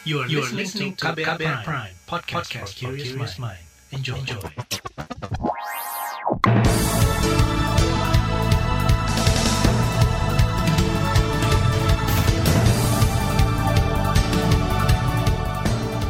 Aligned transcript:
You 0.00 0.24
are, 0.24 0.26
you 0.32 0.40
are 0.40 0.48
listening 0.48 0.96
to 0.96 1.12
KBR, 1.12 1.36
Prime, 1.36 1.60
Prime 1.60 1.92
podcast, 2.08 2.48
podcast 2.48 2.72
for 2.72 2.96
curious 2.96 3.36
mind. 3.36 3.60
Enjoy. 3.92 4.16
Enjoy. 4.16 4.40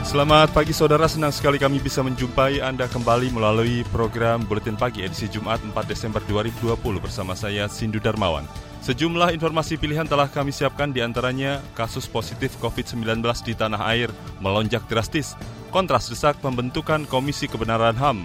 Selamat 0.06 0.54
pagi 0.54 0.70
saudara, 0.70 1.10
senang 1.10 1.34
sekali 1.34 1.58
kami 1.58 1.82
bisa 1.82 2.06
menjumpai 2.06 2.62
Anda 2.62 2.86
kembali 2.86 3.34
melalui 3.34 3.82
program 3.90 4.46
Buletin 4.46 4.78
Pagi 4.78 5.02
edisi 5.02 5.26
Jumat 5.26 5.58
4 5.66 5.74
Desember 5.90 6.22
2020 6.30 6.78
bersama 7.02 7.34
saya 7.34 7.66
Sindu 7.66 7.98
Darmawan. 7.98 8.69
Sejumlah 8.80 9.36
informasi 9.36 9.76
pilihan 9.76 10.08
telah 10.08 10.24
kami 10.24 10.56
siapkan 10.56 10.88
di 10.88 11.04
antaranya 11.04 11.60
kasus 11.76 12.08
positif 12.08 12.56
COVID-19 12.64 13.20
di 13.44 13.52
tanah 13.52 13.84
air 13.92 14.08
melonjak 14.40 14.88
drastis, 14.88 15.36
kontras 15.68 16.08
desak 16.08 16.40
pembentukan 16.40 17.04
Komisi 17.04 17.44
Kebenaran 17.44 17.92
HAM, 17.92 18.24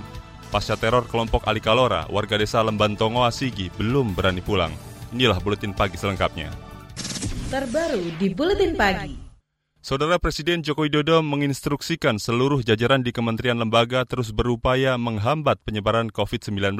pasca 0.55 0.79
teror 0.79 1.03
kelompok 1.11 1.43
Ali 1.43 1.59
Kalora, 1.59 2.07
warga 2.07 2.39
desa 2.39 2.63
Lembantongo 2.63 3.27
Asigi 3.27 3.67
belum 3.75 4.15
berani 4.15 4.39
pulang. 4.39 4.71
Inilah 5.11 5.43
Buletin 5.43 5.75
Pagi 5.75 5.99
selengkapnya. 5.99 6.47
Terbaru 7.51 8.15
di 8.15 8.31
Buletin 8.31 8.79
Pagi. 8.79 9.15
Saudara 9.83 10.17
Presiden 10.17 10.63
Joko 10.65 10.87
Widodo 10.87 11.19
menginstruksikan 11.21 12.17
seluruh 12.17 12.63
jajaran 12.65 13.03
di 13.05 13.13
kementerian 13.13 13.59
lembaga 13.59 14.01
terus 14.07 14.31
berupaya 14.31 14.95
menghambat 14.95 15.61
penyebaran 15.61 16.09
COVID-19. 16.09 16.79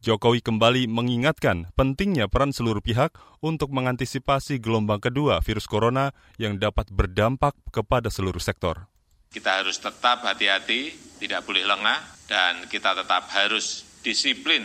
Jokowi 0.00 0.40
kembali 0.40 0.88
mengingatkan 0.88 1.68
pentingnya 1.76 2.24
peran 2.24 2.56
seluruh 2.56 2.80
pihak 2.80 3.12
untuk 3.44 3.68
mengantisipasi 3.68 4.56
gelombang 4.56 4.96
kedua 4.96 5.44
virus 5.44 5.68
corona 5.68 6.16
yang 6.40 6.56
dapat 6.56 6.88
berdampak 6.88 7.52
kepada 7.68 8.08
seluruh 8.08 8.40
sektor. 8.40 8.88
Kita 9.28 9.60
harus 9.60 9.76
tetap 9.76 10.24
hati-hati, 10.24 10.96
tidak 11.20 11.44
boleh 11.44 11.68
lengah, 11.68 12.00
dan 12.32 12.64
kita 12.72 12.96
tetap 12.96 13.28
harus 13.28 13.84
disiplin 14.00 14.64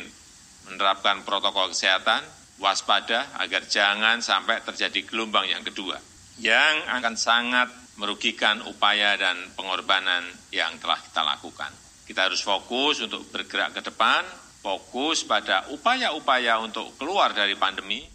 menerapkan 0.72 1.28
protokol 1.28 1.76
kesehatan, 1.76 2.24
waspada 2.64 3.28
agar 3.36 3.68
jangan 3.68 4.24
sampai 4.24 4.64
terjadi 4.64 5.04
gelombang 5.04 5.52
yang 5.52 5.68
kedua 5.68 6.00
yang 6.40 6.84
akan 6.96 7.16
sangat 7.20 7.68
merugikan 8.00 8.64
upaya 8.68 9.20
dan 9.20 9.36
pengorbanan 9.56 10.24
yang 10.52 10.76
telah 10.80 11.00
kita 11.00 11.24
lakukan. 11.24 11.72
Kita 12.08 12.28
harus 12.28 12.44
fokus 12.44 13.04
untuk 13.04 13.24
bergerak 13.32 13.76
ke 13.76 13.82
depan, 13.84 14.24
fokus 14.66 15.22
pada 15.22 15.62
upaya-upaya 15.70 16.58
untuk 16.58 16.90
keluar 16.98 17.38
dari 17.38 17.54
pandemi. 17.54 18.10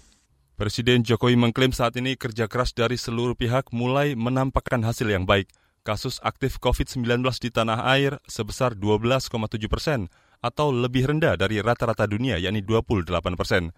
Presiden 0.58 1.06
Jokowi 1.06 1.38
mengklaim 1.38 1.70
saat 1.70 1.94
ini 1.94 2.18
kerja 2.18 2.50
keras 2.50 2.74
dari 2.74 2.98
seluruh 2.98 3.38
pihak 3.38 3.70
mulai 3.70 4.18
menampakkan 4.18 4.82
hasil 4.82 5.06
yang 5.06 5.22
baik. 5.22 5.46
Kasus 5.86 6.18
aktif 6.26 6.58
COVID-19 6.58 7.22
di 7.40 7.48
tanah 7.54 7.86
air 7.94 8.18
sebesar 8.26 8.74
12,7 8.74 9.30
persen 9.70 10.10
atau 10.42 10.74
lebih 10.74 11.08
rendah 11.08 11.38
dari 11.38 11.62
rata-rata 11.62 12.04
dunia 12.04 12.36
yakni 12.36 12.66
28 12.66 13.08
persen. 13.38 13.70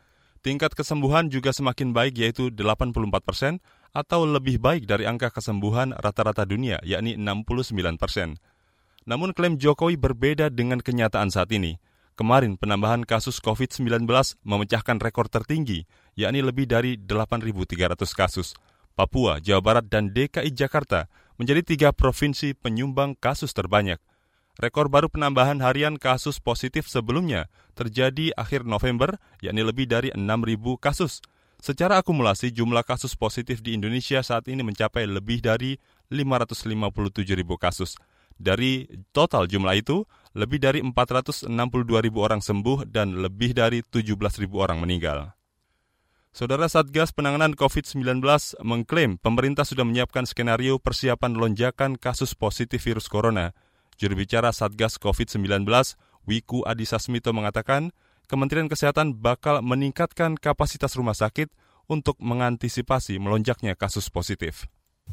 Tingkat 0.42 0.74
kesembuhan 0.74 1.30
juga 1.30 1.54
semakin 1.54 1.94
baik 1.94 2.18
yaitu 2.18 2.50
84 2.50 2.98
persen 3.22 3.62
atau 3.94 4.26
lebih 4.26 4.58
baik 4.58 4.90
dari 4.90 5.06
angka 5.06 5.30
kesembuhan 5.30 5.94
rata-rata 5.94 6.42
dunia, 6.42 6.82
yakni 6.82 7.14
69 7.14 8.00
persen. 8.00 8.42
Namun 9.06 9.36
klaim 9.36 9.54
Jokowi 9.54 9.94
berbeda 9.94 10.50
dengan 10.50 10.82
kenyataan 10.82 11.30
saat 11.30 11.54
ini. 11.54 11.78
Kemarin 12.12 12.60
penambahan 12.60 13.08
kasus 13.08 13.40
COVID-19 13.40 14.04
memecahkan 14.44 15.00
rekor 15.00 15.32
tertinggi, 15.32 15.88
yakni 16.12 16.44
lebih 16.44 16.68
dari 16.68 17.00
8.300 17.00 17.96
kasus. 18.12 18.52
Papua, 18.92 19.40
Jawa 19.40 19.64
Barat, 19.64 19.88
dan 19.88 20.12
DKI 20.12 20.52
Jakarta 20.52 21.08
menjadi 21.40 21.64
tiga 21.64 21.88
provinsi 21.96 22.52
penyumbang 22.52 23.16
kasus 23.16 23.56
terbanyak. 23.56 23.96
Rekor 24.60 24.92
baru 24.92 25.08
penambahan 25.08 25.64
harian 25.64 25.96
kasus 25.96 26.36
positif 26.36 26.84
sebelumnya 26.84 27.48
terjadi 27.72 28.36
akhir 28.36 28.68
November, 28.68 29.16
yakni 29.40 29.64
lebih 29.64 29.88
dari 29.88 30.12
6.000 30.12 30.76
kasus. 30.76 31.24
Secara 31.56 32.04
akumulasi, 32.04 32.52
jumlah 32.52 32.84
kasus 32.84 33.16
positif 33.16 33.64
di 33.64 33.72
Indonesia 33.72 34.20
saat 34.20 34.44
ini 34.52 34.60
mencapai 34.60 35.08
lebih 35.08 35.40
dari 35.40 35.80
557 36.12 37.32
ribu 37.32 37.56
kasus. 37.56 37.96
Dari 38.36 38.84
total 39.16 39.48
jumlah 39.48 39.72
itu, 39.80 40.04
lebih 40.32 40.58
dari 40.60 40.80
462 40.80 41.48
ribu 42.00 42.24
orang 42.24 42.40
sembuh 42.40 42.88
dan 42.88 43.20
lebih 43.20 43.52
dari 43.52 43.84
17 43.84 44.16
ribu 44.40 44.60
orang 44.60 44.80
meninggal. 44.80 45.32
Saudara 46.32 46.64
Satgas 46.64 47.12
Penanganan 47.12 47.52
COVID-19 47.52 48.24
mengklaim 48.64 49.20
pemerintah 49.20 49.68
sudah 49.68 49.84
menyiapkan 49.84 50.24
skenario 50.24 50.80
persiapan 50.80 51.36
lonjakan 51.36 52.00
kasus 52.00 52.32
positif 52.32 52.88
virus 52.88 53.04
corona. 53.04 53.52
Juru 54.00 54.16
bicara 54.24 54.48
Satgas 54.48 54.96
COVID-19, 54.96 55.68
Wiku 56.24 56.64
Adhisa 56.64 56.96
Smito 56.96 57.36
mengatakan, 57.36 57.92
Kementerian 58.32 58.64
Kesehatan 58.64 59.20
bakal 59.20 59.60
meningkatkan 59.60 60.40
kapasitas 60.40 60.96
rumah 60.96 61.12
sakit 61.12 61.52
untuk 61.84 62.16
mengantisipasi 62.16 63.20
melonjaknya 63.20 63.76
kasus 63.76 64.08
positif. 64.08 64.71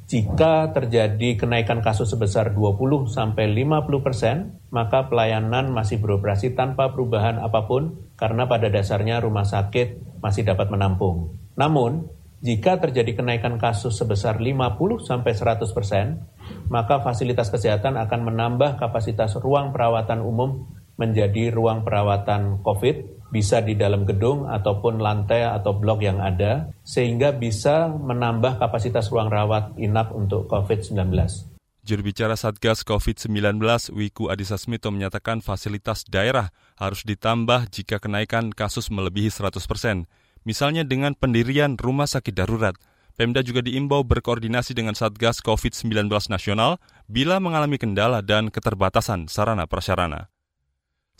Jika 0.10 0.74
terjadi 0.74 1.38
kenaikan 1.38 1.86
kasus 1.86 2.10
sebesar 2.10 2.58
20 2.58 3.06
sampai 3.14 3.46
50 3.46 4.02
persen, 4.02 4.58
maka 4.74 5.06
pelayanan 5.06 5.70
masih 5.70 6.02
beroperasi 6.02 6.58
tanpa 6.58 6.90
perubahan 6.90 7.38
apa 7.38 7.70
pun 7.70 8.10
karena 8.18 8.50
pada 8.50 8.74
dasarnya 8.74 9.22
rumah 9.22 9.46
sakit 9.46 10.18
masih 10.18 10.50
dapat 10.50 10.74
menampung. 10.74 11.38
Namun, 11.54 12.10
jika 12.42 12.82
terjadi 12.82 13.22
kenaikan 13.22 13.62
kasus 13.62 14.02
sebesar 14.02 14.42
50 14.42 14.98
sampai 15.06 15.30
100 15.38 15.78
persen, 15.78 16.26
maka 16.74 17.06
fasilitas 17.06 17.54
kesehatan 17.54 17.94
akan 17.94 18.34
menambah 18.34 18.82
kapasitas 18.82 19.38
ruang 19.38 19.70
perawatan 19.70 20.26
umum 20.26 20.74
menjadi 20.98 21.54
ruang 21.54 21.86
perawatan 21.86 22.66
COVID, 22.66 23.19
bisa 23.30 23.62
di 23.62 23.78
dalam 23.78 24.06
gedung 24.06 24.50
ataupun 24.50 25.02
lantai 25.02 25.46
atau 25.46 25.78
blok 25.78 26.02
yang 26.02 26.18
ada, 26.22 26.74
sehingga 26.82 27.34
bisa 27.34 27.90
menambah 27.90 28.58
kapasitas 28.58 29.10
ruang 29.14 29.30
rawat 29.30 29.78
inap 29.78 30.14
untuk 30.14 30.50
COVID-19. 30.50 31.50
Juru 31.90 32.06
bicara 32.06 32.38
Satgas 32.38 32.86
COVID-19 32.86 33.58
Wiku 33.98 34.30
Adhisa 34.30 34.62
Smito 34.62 34.94
menyatakan 34.94 35.42
fasilitas 35.42 36.06
daerah 36.06 36.54
harus 36.78 37.02
ditambah 37.02 37.72
jika 37.74 37.98
kenaikan 37.98 38.54
kasus 38.54 38.94
melebihi 38.94 39.34
100 39.34 39.58
persen. 39.66 40.06
Misalnya 40.46 40.86
dengan 40.86 41.18
pendirian 41.18 41.82
rumah 41.82 42.06
sakit 42.06 42.36
darurat. 42.36 42.78
Pemda 43.18 43.44
juga 43.44 43.60
diimbau 43.60 44.06
berkoordinasi 44.08 44.72
dengan 44.78 44.96
Satgas 44.96 45.44
COVID-19 45.44 46.08
nasional 46.32 46.80
bila 47.10 47.42
mengalami 47.44 47.76
kendala 47.76 48.24
dan 48.24 48.48
keterbatasan 48.48 49.28
sarana 49.28 49.68
prasarana. 49.68 50.32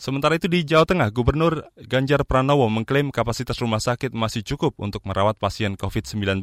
Sementara 0.00 0.40
itu 0.40 0.48
di 0.48 0.64
Jawa 0.64 0.88
Tengah, 0.88 1.12
Gubernur 1.12 1.68
Ganjar 1.76 2.24
Pranowo 2.24 2.72
mengklaim 2.72 3.12
kapasitas 3.12 3.60
rumah 3.60 3.84
sakit 3.84 4.16
masih 4.16 4.40
cukup 4.40 4.72
untuk 4.80 5.04
merawat 5.04 5.36
pasien 5.36 5.76
COVID-19. 5.76 6.40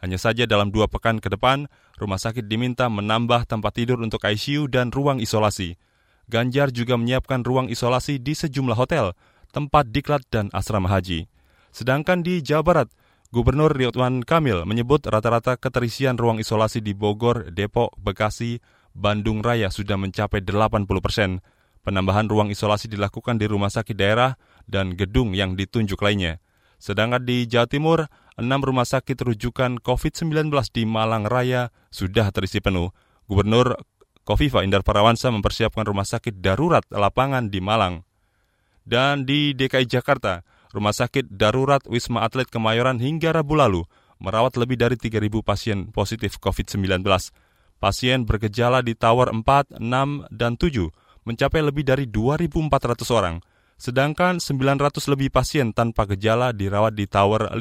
Hanya 0.00 0.16
saja 0.16 0.48
dalam 0.48 0.72
dua 0.72 0.88
pekan 0.88 1.20
ke 1.20 1.28
depan, 1.28 1.68
rumah 2.00 2.16
sakit 2.16 2.48
diminta 2.48 2.88
menambah 2.88 3.52
tempat 3.52 3.76
tidur 3.76 4.00
untuk 4.00 4.24
ICU 4.24 4.72
dan 4.72 4.88
ruang 4.96 5.20
isolasi. 5.20 5.76
Ganjar 6.32 6.72
juga 6.72 6.96
menyiapkan 6.96 7.44
ruang 7.44 7.68
isolasi 7.68 8.16
di 8.16 8.32
sejumlah 8.32 8.80
hotel, 8.80 9.12
tempat 9.52 9.92
diklat 9.92 10.24
dan 10.32 10.48
asrama 10.56 10.88
haji. 10.88 11.28
Sedangkan 11.76 12.24
di 12.24 12.40
Jawa 12.40 12.64
Barat, 12.64 12.88
Gubernur 13.28 13.76
Ridwan 13.76 14.24
Kamil 14.24 14.64
menyebut 14.64 15.04
rata-rata 15.04 15.60
keterisian 15.60 16.16
ruang 16.16 16.40
isolasi 16.40 16.80
di 16.80 16.96
Bogor, 16.96 17.52
Depok, 17.52 17.92
Bekasi, 18.00 18.56
Bandung 18.96 19.44
Raya 19.44 19.68
sudah 19.68 20.00
mencapai 20.00 20.40
80 20.40 20.88
persen. 21.04 21.44
Penambahan 21.86 22.26
ruang 22.26 22.50
isolasi 22.50 22.90
dilakukan 22.90 23.38
di 23.38 23.46
rumah 23.46 23.70
sakit 23.70 23.94
daerah 23.94 24.34
dan 24.66 24.98
gedung 24.98 25.38
yang 25.38 25.54
ditunjuk 25.54 26.02
lainnya. 26.02 26.42
Sedangkan 26.82 27.22
di 27.22 27.46
Jawa 27.46 27.70
Timur, 27.70 28.10
enam 28.34 28.58
rumah 28.58 28.82
sakit 28.82 29.14
rujukan 29.22 29.78
COVID-19 29.78 30.50
di 30.74 30.82
Malang 30.82 31.30
Raya 31.30 31.70
sudah 31.94 32.34
terisi 32.34 32.58
penuh. 32.58 32.90
Gubernur 33.30 33.78
Kofifa 34.26 34.66
Indar 34.66 34.82
Parawansa 34.82 35.30
mempersiapkan 35.30 35.86
rumah 35.86 36.02
sakit 36.02 36.42
darurat 36.42 36.82
lapangan 36.90 37.54
di 37.54 37.62
Malang. 37.62 38.02
Dan 38.82 39.22
di 39.22 39.54
DKI 39.54 39.86
Jakarta, 39.86 40.42
Rumah 40.74 40.94
Sakit 40.94 41.30
Darurat 41.32 41.80
Wisma 41.86 42.26
Atlet 42.26 42.50
Kemayoran 42.50 42.98
hingga 42.98 43.32
Rabu 43.32 43.56
lalu 43.56 43.86
merawat 44.18 44.58
lebih 44.60 44.76
dari 44.76 44.98
3.000 44.98 45.22
pasien 45.40 45.78
positif 45.88 46.36
COVID-19. 46.42 47.00
Pasien 47.78 48.28
bergejala 48.28 48.84
di 48.84 48.92
Tower 48.92 49.30
4, 49.30 49.78
6, 49.78 49.80
dan 50.28 50.52
7 50.60 51.05
mencapai 51.26 51.60
lebih 51.60 51.82
dari 51.82 52.06
2.400 52.06 52.70
orang, 53.10 53.42
sedangkan 53.76 54.38
900 54.38 55.12
lebih 55.12 55.28
pasien 55.34 55.74
tanpa 55.74 56.06
gejala 56.06 56.54
dirawat 56.54 56.94
di 56.94 57.04
Tower 57.10 57.52
5. 57.52 57.60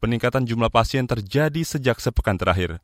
Peningkatan 0.00 0.48
jumlah 0.48 0.72
pasien 0.72 1.04
terjadi 1.04 1.60
sejak 1.60 2.00
sepekan 2.00 2.40
terakhir. 2.40 2.80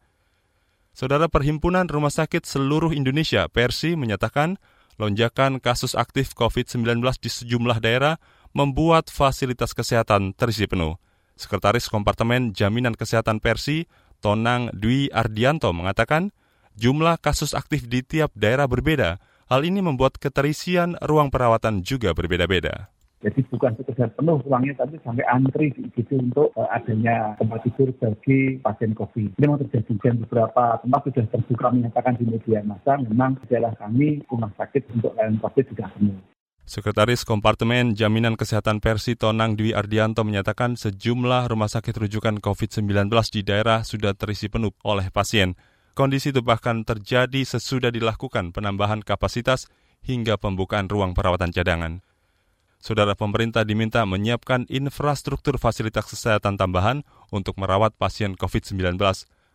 Saudara 0.92 1.32
Perhimpunan 1.32 1.88
Rumah 1.88 2.12
Sakit 2.12 2.44
Seluruh 2.44 2.92
Indonesia, 2.92 3.48
Persi, 3.48 3.96
menyatakan 3.96 4.60
lonjakan 5.00 5.60
kasus 5.60 5.96
aktif 5.96 6.32
COVID-19 6.36 7.00
di 7.20 7.28
sejumlah 7.32 7.80
daerah 7.80 8.16
membuat 8.56 9.12
fasilitas 9.12 9.76
kesehatan 9.76 10.32
terisi 10.36 10.64
penuh. 10.64 10.96
Sekretaris 11.36 11.92
Kompartemen 11.92 12.56
Jaminan 12.56 12.96
Kesehatan 12.96 13.44
Persi, 13.44 13.84
Tonang 14.24 14.72
Dwi 14.72 15.12
Ardianto 15.12 15.68
mengatakan, 15.76 16.32
Jumlah 16.76 17.16
kasus 17.20 17.56
aktif 17.56 17.88
di 17.88 18.04
tiap 18.04 18.32
daerah 18.36 18.68
berbeda. 18.68 19.16
Hal 19.46 19.62
ini 19.62 19.78
membuat 19.78 20.18
keterisian 20.18 20.98
ruang 20.98 21.30
perawatan 21.30 21.86
juga 21.86 22.10
berbeda-beda. 22.10 22.90
Jadi 23.22 23.46
bukan 23.46 23.78
sekedar 23.78 24.10
penuh 24.18 24.42
ruangnya, 24.42 24.74
tapi 24.74 24.98
sampai 25.06 25.22
antri 25.30 25.70
di 25.70 25.86
IGD 25.86 26.18
untuk 26.18 26.50
uh, 26.58 26.66
adanya 26.74 27.38
tempat 27.38 27.62
tidur 27.62 27.94
bagi 27.94 28.58
pasien 28.58 28.90
COVID. 28.98 29.38
Ini 29.38 29.46
memang 29.46 29.62
terjadi 29.62 29.92
dan 30.02 30.14
beberapa 30.26 30.82
tempat 30.82 31.00
sudah 31.06 31.24
terbuka 31.30 31.66
menyatakan 31.70 32.18
di 32.18 32.26
media 32.26 32.58
massa 32.66 32.98
memang 32.98 33.38
di 33.38 33.46
daerah 33.46 33.70
kami 33.78 34.26
rumah 34.26 34.50
sakit 34.58 34.82
untuk 34.98 35.14
layanan 35.14 35.38
COVID 35.38 35.64
sudah 35.70 35.88
penuh. 35.94 36.18
Sekretaris 36.66 37.22
Kompartemen 37.22 37.94
Jaminan 37.94 38.34
Kesehatan 38.34 38.82
Persi 38.82 39.14
Tonang 39.14 39.54
Dwi 39.54 39.70
Ardianto 39.70 40.26
menyatakan 40.26 40.74
sejumlah 40.74 41.46
rumah 41.46 41.70
sakit 41.70 41.94
rujukan 41.94 42.42
COVID-19 42.42 43.06
di 43.30 43.40
daerah 43.46 43.86
sudah 43.86 44.10
terisi 44.18 44.50
penuh 44.50 44.74
oleh 44.82 45.06
pasien. 45.14 45.54
Kondisi 45.96 46.28
itu 46.28 46.44
bahkan 46.44 46.84
terjadi 46.84 47.40
sesudah 47.40 47.88
dilakukan 47.88 48.52
penambahan 48.52 49.00
kapasitas 49.00 49.64
hingga 50.04 50.36
pembukaan 50.36 50.92
ruang 50.92 51.16
perawatan 51.16 51.56
cadangan. 51.56 52.04
Saudara 52.76 53.16
pemerintah 53.16 53.64
diminta 53.64 54.04
menyiapkan 54.04 54.68
infrastruktur 54.68 55.56
fasilitas 55.56 56.04
kesehatan 56.04 56.60
tambahan 56.60 57.00
untuk 57.32 57.56
merawat 57.56 57.96
pasien 57.96 58.36
COVID-19. 58.36 59.00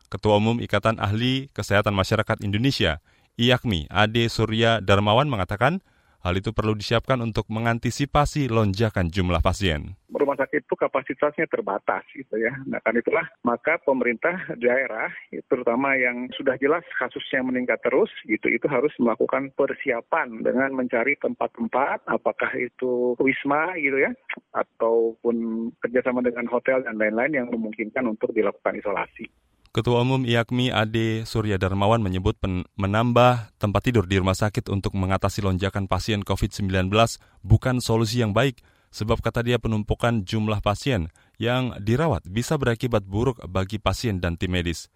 Ketua 0.09 0.41
Umum 0.41 0.57
Ikatan 0.57 0.97
Ahli 0.97 1.53
Kesehatan 1.53 1.93
Masyarakat 1.93 2.41
Indonesia, 2.41 3.05
IAKMI, 3.37 3.93
Ade 3.93 4.25
Surya 4.25 4.81
Darmawan 4.81 5.29
mengatakan, 5.29 5.85
Hal 6.21 6.37
itu 6.37 6.53
perlu 6.53 6.77
disiapkan 6.77 7.17
untuk 7.17 7.49
mengantisipasi 7.49 8.45
lonjakan 8.45 9.09
jumlah 9.09 9.41
pasien. 9.41 9.97
Rumah 10.13 10.37
sakit 10.37 10.69
itu 10.69 10.75
kapasitasnya 10.77 11.49
terbatas 11.49 12.05
gitu 12.13 12.37
ya. 12.37 12.53
Nah 12.69 12.77
kan 12.85 12.93
itulah 12.93 13.25
maka 13.41 13.81
pemerintah 13.81 14.37
daerah 14.53 15.09
terutama 15.49 15.97
yang 15.97 16.29
sudah 16.37 16.61
jelas 16.61 16.85
kasusnya 17.01 17.41
meningkat 17.41 17.81
terus 17.81 18.13
gitu 18.29 18.53
itu 18.53 18.69
harus 18.69 18.93
melakukan 19.01 19.49
persiapan 19.57 20.45
dengan 20.45 20.77
mencari 20.77 21.17
tempat-tempat 21.17 22.05
apakah 22.05 22.53
itu 22.53 23.17
wisma 23.17 23.73
gitu 23.81 23.97
ya 23.97 24.13
ataupun 24.53 25.67
kerjasama 25.81 26.21
dengan 26.21 26.45
hotel 26.53 26.85
dan 26.85 27.01
lain-lain 27.01 27.33
yang 27.33 27.47
memungkinkan 27.49 28.05
untuk 28.05 28.29
dilakukan 28.29 28.77
isolasi. 28.77 29.25
Ketua 29.71 30.03
Umum 30.03 30.27
IAKMI 30.27 30.67
Ade 30.67 31.23
Surya 31.23 31.55
Darmawan 31.55 32.03
menyebut 32.03 32.35
menambah 32.75 33.55
tempat 33.55 33.81
tidur 33.87 34.03
di 34.03 34.19
rumah 34.19 34.35
sakit 34.35 34.67
untuk 34.67 34.99
mengatasi 34.99 35.39
lonjakan 35.47 35.87
pasien 35.87 36.27
COVID-19 36.27 36.91
bukan 37.39 37.79
solusi 37.79 38.19
yang 38.19 38.35
baik, 38.35 38.59
sebab 38.91 39.23
kata 39.23 39.47
dia 39.47 39.63
penumpukan 39.63 40.27
jumlah 40.27 40.59
pasien 40.59 41.07
yang 41.39 41.71
dirawat 41.79 42.27
bisa 42.27 42.59
berakibat 42.59 43.07
buruk 43.07 43.39
bagi 43.47 43.79
pasien 43.79 44.19
dan 44.19 44.35
tim 44.35 44.51
medis. 44.51 44.91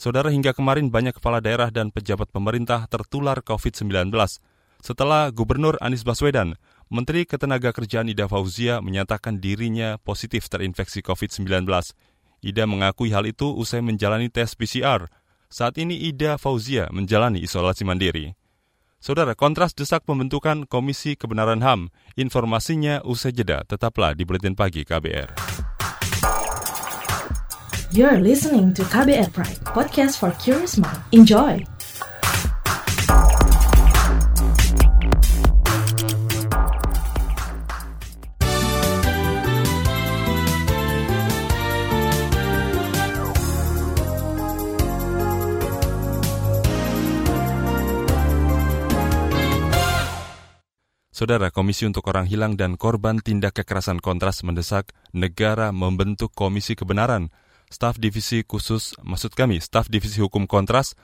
Saudara 0.00 0.32
hingga 0.32 0.56
kemarin 0.56 0.88
banyak 0.88 1.20
kepala 1.20 1.44
daerah 1.44 1.68
dan 1.68 1.92
pejabat 1.92 2.32
pemerintah 2.32 2.88
tertular 2.88 3.44
COVID-19. 3.44 4.16
Setelah 4.80 5.28
Gubernur 5.28 5.76
Anies 5.84 6.08
Baswedan, 6.08 6.56
Menteri 6.88 7.28
Ketenagakerjaan 7.28 8.08
Ida 8.08 8.32
Fauzia 8.32 8.80
menyatakan 8.80 9.44
dirinya 9.44 10.00
positif 10.00 10.48
terinfeksi 10.48 11.04
COVID-19. 11.04 11.68
Ida 12.40 12.64
mengakui 12.64 13.12
hal 13.12 13.28
itu 13.28 13.52
usai 13.52 13.84
menjalani 13.84 14.32
tes 14.32 14.56
PCR. 14.56 15.08
Saat 15.52 15.76
ini 15.76 15.96
Ida 16.08 16.40
Fauzia 16.40 16.88
menjalani 16.88 17.44
isolasi 17.44 17.84
mandiri. 17.84 18.32
Saudara, 19.00 19.32
kontras 19.32 19.72
desak 19.72 20.04
pembentukan 20.04 20.68
Komisi 20.68 21.16
Kebenaran 21.16 21.64
HAM. 21.64 21.88
Informasinya 22.20 23.00
usai 23.00 23.32
jeda, 23.32 23.64
tetaplah 23.64 24.12
di 24.12 24.28
Buletin 24.28 24.52
Pagi 24.52 24.84
KBR. 24.84 25.32
You're 27.90 28.20
listening 28.20 28.76
to 28.76 28.84
KBR 28.86 29.32
Pride, 29.32 29.60
podcast 29.66 30.20
for 30.20 30.30
curious 30.36 30.76
mind. 30.76 31.00
Enjoy! 31.16 31.69
Saudara 51.20 51.52
Komisi 51.52 51.84
untuk 51.84 52.08
Orang 52.08 52.24
Hilang 52.24 52.56
dan 52.56 52.80
Korban 52.80 53.20
Tindak 53.20 53.60
Kekerasan 53.60 54.00
Kontras 54.00 54.40
mendesak 54.40 54.96
negara 55.12 55.68
membentuk 55.68 56.32
Komisi 56.32 56.72
Kebenaran. 56.72 57.28
Staf 57.68 58.00
Divisi 58.00 58.40
Khusus, 58.40 58.96
maksud 59.04 59.36
kami, 59.36 59.60
Staf 59.60 59.92
Divisi 59.92 60.24
Hukum 60.24 60.48
Kontras, 60.48 60.96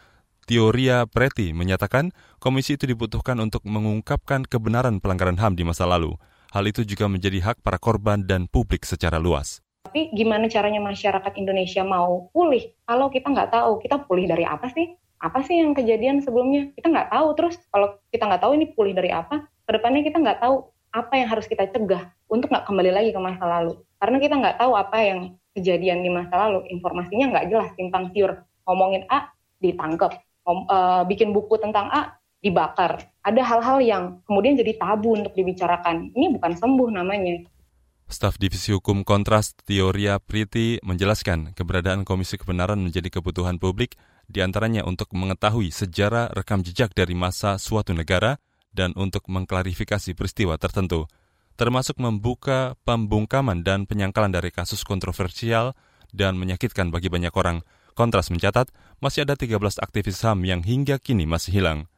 Teoria 0.49 1.05
Preti, 1.05 1.53
menyatakan 1.53 2.17
komisi 2.41 2.81
itu 2.81 2.89
dibutuhkan 2.89 3.37
untuk 3.45 3.61
mengungkapkan 3.69 4.49
kebenaran 4.49 5.05
pelanggaran 5.05 5.37
HAM 5.37 5.53
di 5.53 5.69
masa 5.69 5.85
lalu. 5.85 6.17
Hal 6.49 6.65
itu 6.65 6.81
juga 6.89 7.13
menjadi 7.13 7.53
hak 7.53 7.61
para 7.61 7.77
korban 7.77 8.25
dan 8.25 8.49
publik 8.49 8.89
secara 8.89 9.21
luas. 9.21 9.61
Tapi 9.85 10.17
gimana 10.17 10.49
caranya 10.49 10.81
masyarakat 10.81 11.37
Indonesia 11.37 11.85
mau 11.85 12.33
pulih 12.33 12.73
kalau 12.89 13.13
kita 13.13 13.29
nggak 13.29 13.53
tahu 13.53 13.85
kita 13.85 14.09
pulih 14.09 14.25
dari 14.25 14.49
apa 14.49 14.73
sih? 14.73 14.97
Apa 15.21 15.45
sih 15.45 15.61
yang 15.61 15.77
kejadian 15.77 16.25
sebelumnya? 16.25 16.73
Kita 16.73 16.89
nggak 16.89 17.13
tahu. 17.13 17.37
Terus 17.37 17.61
kalau 17.69 18.01
kita 18.09 18.25
nggak 18.25 18.41
tahu 18.41 18.57
ini 18.57 18.73
pulih 18.73 18.97
dari 18.97 19.13
apa, 19.13 19.45
ke 19.67 19.71
depannya 19.75 20.07
kita 20.07 20.23
nggak 20.23 20.39
tahu 20.39 20.71
apa 20.95 21.13
yang 21.19 21.29
harus 21.29 21.45
kita 21.51 21.67
cegah 21.69 22.15
untuk 22.31 22.49
nggak 22.49 22.65
kembali 22.65 22.91
lagi 22.95 23.11
ke 23.11 23.21
masa 23.21 23.45
lalu. 23.45 23.83
Karena 23.99 24.17
kita 24.23 24.35
nggak 24.39 24.57
tahu 24.63 24.73
apa 24.79 24.99
yang 25.03 25.19
kejadian 25.53 26.07
di 26.07 26.11
masa 26.13 26.47
lalu, 26.47 26.65
informasinya 26.71 27.35
nggak 27.35 27.47
jelas, 27.51 27.69
simpang 27.75 28.09
siur. 28.15 28.33
Ngomongin 28.65 29.05
A, 29.11 29.29
ditangkap. 29.59 30.23
Ngom, 30.47 30.71
uh, 30.71 31.03
bikin 31.11 31.35
buku 31.35 31.59
tentang 31.59 31.91
A, 31.91 32.17
dibakar. 32.39 33.11
Ada 33.27 33.43
hal-hal 33.43 33.79
yang 33.83 34.05
kemudian 34.23 34.55
jadi 34.55 34.79
tabu 34.79 35.19
untuk 35.19 35.35
dibicarakan. 35.35 36.15
Ini 36.15 36.39
bukan 36.39 36.53
sembuh 36.55 36.89
namanya. 36.95 37.43
Staf 38.07 38.39
Divisi 38.39 38.71
Hukum 38.71 39.03
Kontras 39.03 39.59
Teoria 39.67 40.23
Priti 40.23 40.79
menjelaskan 40.87 41.59
keberadaan 41.59 42.07
Komisi 42.07 42.39
Kebenaran 42.39 42.79
menjadi 42.79 43.11
kebutuhan 43.11 43.59
publik 43.59 43.99
di 44.31 44.47
antaranya 44.47 44.87
untuk 44.87 45.11
mengetahui 45.11 45.75
sejarah 45.75 46.31
rekam 46.31 46.63
jejak 46.63 46.95
dari 46.95 47.19
masa 47.19 47.59
suatu 47.59 47.91
negara 47.91 48.39
dan 48.77 48.93
untuk 48.93 49.25
mengklarifikasi 49.33 50.13
peristiwa 50.13 50.61
tertentu, 50.61 51.09
termasuk 51.57 51.97
membuka 51.97 52.77
pembungkaman 52.85 53.65
dan 53.65 53.89
penyangkalan 53.89 54.31
dari 54.31 54.53
kasus 54.53 54.85
kontroversial 54.85 55.73
dan 56.13 56.37
menyakitkan 56.37 56.93
bagi 56.93 57.09
banyak 57.09 57.33
orang. 57.33 57.65
Kontras 57.97 58.29
mencatat, 58.29 58.69
masih 59.01 59.25
ada 59.25 59.41
13 59.41 59.81
aktivis 59.81 60.21
HAM 60.21 60.45
yang 60.45 60.61
hingga 60.61 61.01
kini 61.01 61.25
masih 61.25 61.65
hilang. 61.65 61.89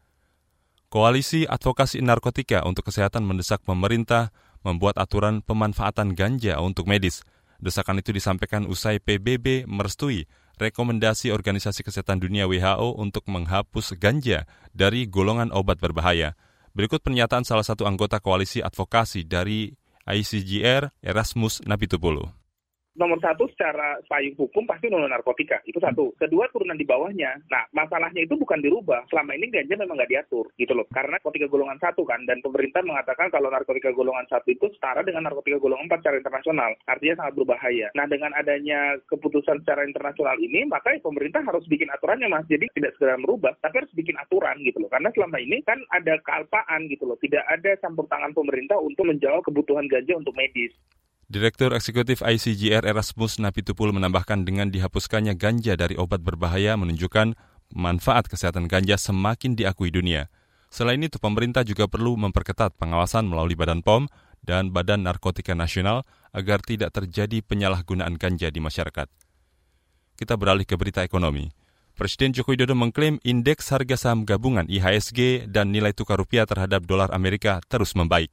Koalisi 0.89 1.45
Advokasi 1.45 2.01
Narkotika 2.01 2.63
untuk 2.63 2.87
Kesehatan 2.87 3.27
mendesak 3.27 3.61
pemerintah 3.67 4.31
membuat 4.63 4.97
aturan 4.97 5.43
pemanfaatan 5.43 6.15
ganja 6.15 6.63
untuk 6.63 6.87
medis. 6.87 7.27
Desakan 7.59 7.99
itu 7.99 8.15
disampaikan 8.15 8.65
usai 8.71 9.03
PBB 9.03 9.67
merestui 9.67 10.31
rekomendasi 10.59 11.31
Organisasi 11.35 11.87
Kesehatan 11.87 12.23
Dunia 12.23 12.47
WHO 12.51 12.99
untuk 12.99 13.27
menghapus 13.31 13.99
ganja 13.99 14.47
dari 14.75 15.07
golongan 15.07 15.55
obat 15.55 15.79
berbahaya. 15.79 16.35
Berikut 16.77 17.03
pernyataan 17.03 17.45
salah 17.45 17.67
satu 17.67 17.85
anggota 17.89 18.23
koalisi 18.23 18.63
advokasi 18.65 19.25
dari 19.27 19.73
ICGR, 20.09 20.89
Erasmus 21.05 21.61
Napitupulu 21.69 22.38
nomor 22.99 23.23
satu 23.23 23.47
secara 23.55 24.03
payung 24.11 24.35
hukum 24.35 24.67
pasti 24.67 24.91
undang 24.91 25.09
narkotika. 25.09 25.63
Itu 25.65 25.79
satu. 25.79 26.13
Kedua 26.19 26.51
turunan 26.51 26.75
di 26.75 26.83
bawahnya. 26.83 27.39
Nah 27.49 27.65
masalahnya 27.71 28.27
itu 28.27 28.35
bukan 28.35 28.59
dirubah. 28.59 29.07
Selama 29.09 29.39
ini 29.39 29.49
ganja 29.49 29.79
memang 29.79 29.97
nggak 29.97 30.11
diatur 30.11 30.51
gitu 30.59 30.75
loh. 30.75 30.85
Karena 30.91 31.17
narkotika 31.17 31.47
golongan 31.47 31.79
satu 31.79 32.03
kan. 32.03 32.27
Dan 32.27 32.43
pemerintah 32.43 32.83
mengatakan 32.83 33.31
kalau 33.31 33.49
narkotika 33.49 33.95
golongan 33.95 34.27
satu 34.27 34.51
itu 34.51 34.67
setara 34.75 35.07
dengan 35.07 35.31
narkotika 35.31 35.63
golongan 35.63 35.87
empat 35.87 36.03
secara 36.03 36.19
internasional. 36.19 36.71
Artinya 36.91 37.15
sangat 37.23 37.35
berbahaya. 37.39 37.89
Nah 37.95 38.07
dengan 38.11 38.35
adanya 38.35 38.99
keputusan 39.07 39.63
secara 39.63 39.87
internasional 39.87 40.37
ini 40.43 40.67
maka 40.67 40.93
ya 40.93 41.01
pemerintah 41.01 41.41
harus 41.47 41.65
bikin 41.71 41.89
aturannya 41.95 42.27
mas. 42.27 42.45
Jadi 42.51 42.67
tidak 42.75 42.99
segera 42.99 43.15
merubah 43.15 43.55
tapi 43.63 43.87
harus 43.87 43.93
bikin 43.95 44.19
aturan 44.19 44.59
gitu 44.67 44.83
loh. 44.83 44.91
Karena 44.91 45.15
selama 45.15 45.39
ini 45.39 45.63
kan 45.63 45.79
ada 45.95 46.19
kealpaan 46.27 46.91
gitu 46.91 47.07
loh. 47.07 47.17
Tidak 47.23 47.47
ada 47.47 47.79
campur 47.79 48.11
tangan 48.11 48.35
pemerintah 48.35 48.77
untuk 48.83 49.07
menjawab 49.07 49.47
kebutuhan 49.47 49.87
ganja 49.87 50.19
untuk 50.19 50.35
medis 50.35 50.75
Direktur 51.29 51.77
Eksekutif 51.77 52.25
ICGR 52.25 52.89
Erasmus 52.89 53.37
Napitupul 53.37 53.93
menambahkan 53.93 54.49
dengan 54.49 54.73
dihapuskannya 54.73 55.37
ganja 55.37 55.77
dari 55.77 55.93
obat 56.01 56.25
berbahaya 56.25 56.73
menunjukkan 56.81 57.37
manfaat 57.77 58.33
kesehatan 58.33 58.65
ganja 58.65 58.97
semakin 58.97 59.53
diakui 59.53 59.93
dunia. 59.93 60.33
Selain 60.73 60.97
itu, 60.97 61.21
pemerintah 61.21 61.69
juga 61.69 61.85
perlu 61.85 62.17
memperketat 62.17 62.81
pengawasan 62.81 63.29
melalui 63.29 63.61
Badan 63.61 63.85
POM 63.85 64.09
dan 64.41 64.73
Badan 64.73 65.05
Narkotika 65.05 65.53
Nasional 65.53 66.09
agar 66.33 66.65
tidak 66.65 66.97
terjadi 66.97 67.45
penyalahgunaan 67.45 68.17
ganja 68.17 68.49
di 68.49 68.65
masyarakat. 68.65 69.13
Kita 70.17 70.33
beralih 70.41 70.65
ke 70.65 70.81
berita 70.81 71.05
ekonomi. 71.05 71.53
Presiden 71.93 72.33
Joko 72.33 72.57
Widodo 72.57 72.73
mengklaim 72.73 73.21
indeks 73.21 73.69
harga 73.69 74.01
saham 74.01 74.25
gabungan 74.25 74.65
IHSG 74.65 75.45
dan 75.45 75.77
nilai 75.77 75.93
tukar 75.93 76.17
rupiah 76.17 76.49
terhadap 76.49 76.89
dolar 76.89 77.13
Amerika 77.13 77.61
terus 77.69 77.93
membaik. 77.93 78.33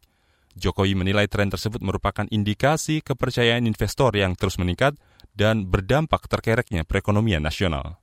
Jokowi 0.56 0.96
menilai 0.96 1.28
tren 1.28 1.52
tersebut 1.52 1.84
merupakan 1.84 2.24
indikasi 2.32 3.04
kepercayaan 3.04 3.68
investor 3.68 4.16
yang 4.16 4.40
terus 4.40 4.56
meningkat 4.56 4.96
dan 5.36 5.68
berdampak 5.68 6.32
terkereknya 6.32 6.88
perekonomian 6.88 7.44
nasional. 7.44 8.00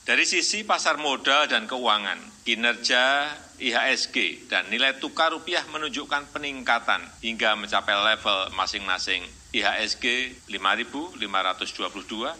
Dari 0.00 0.24
sisi 0.24 0.64
pasar 0.64 0.96
modal 0.96 1.44
dan 1.44 1.68
keuangan, 1.68 2.16
kinerja 2.48 3.28
IHSG 3.60 4.48
dan 4.48 4.72
nilai 4.72 4.96
tukar 4.96 5.28
rupiah 5.28 5.60
menunjukkan 5.68 6.32
peningkatan 6.32 7.04
hingga 7.20 7.52
mencapai 7.60 7.92
level 7.92 8.48
masing-masing 8.56 9.20
IHSG 9.52 10.32
5.522 10.48 11.20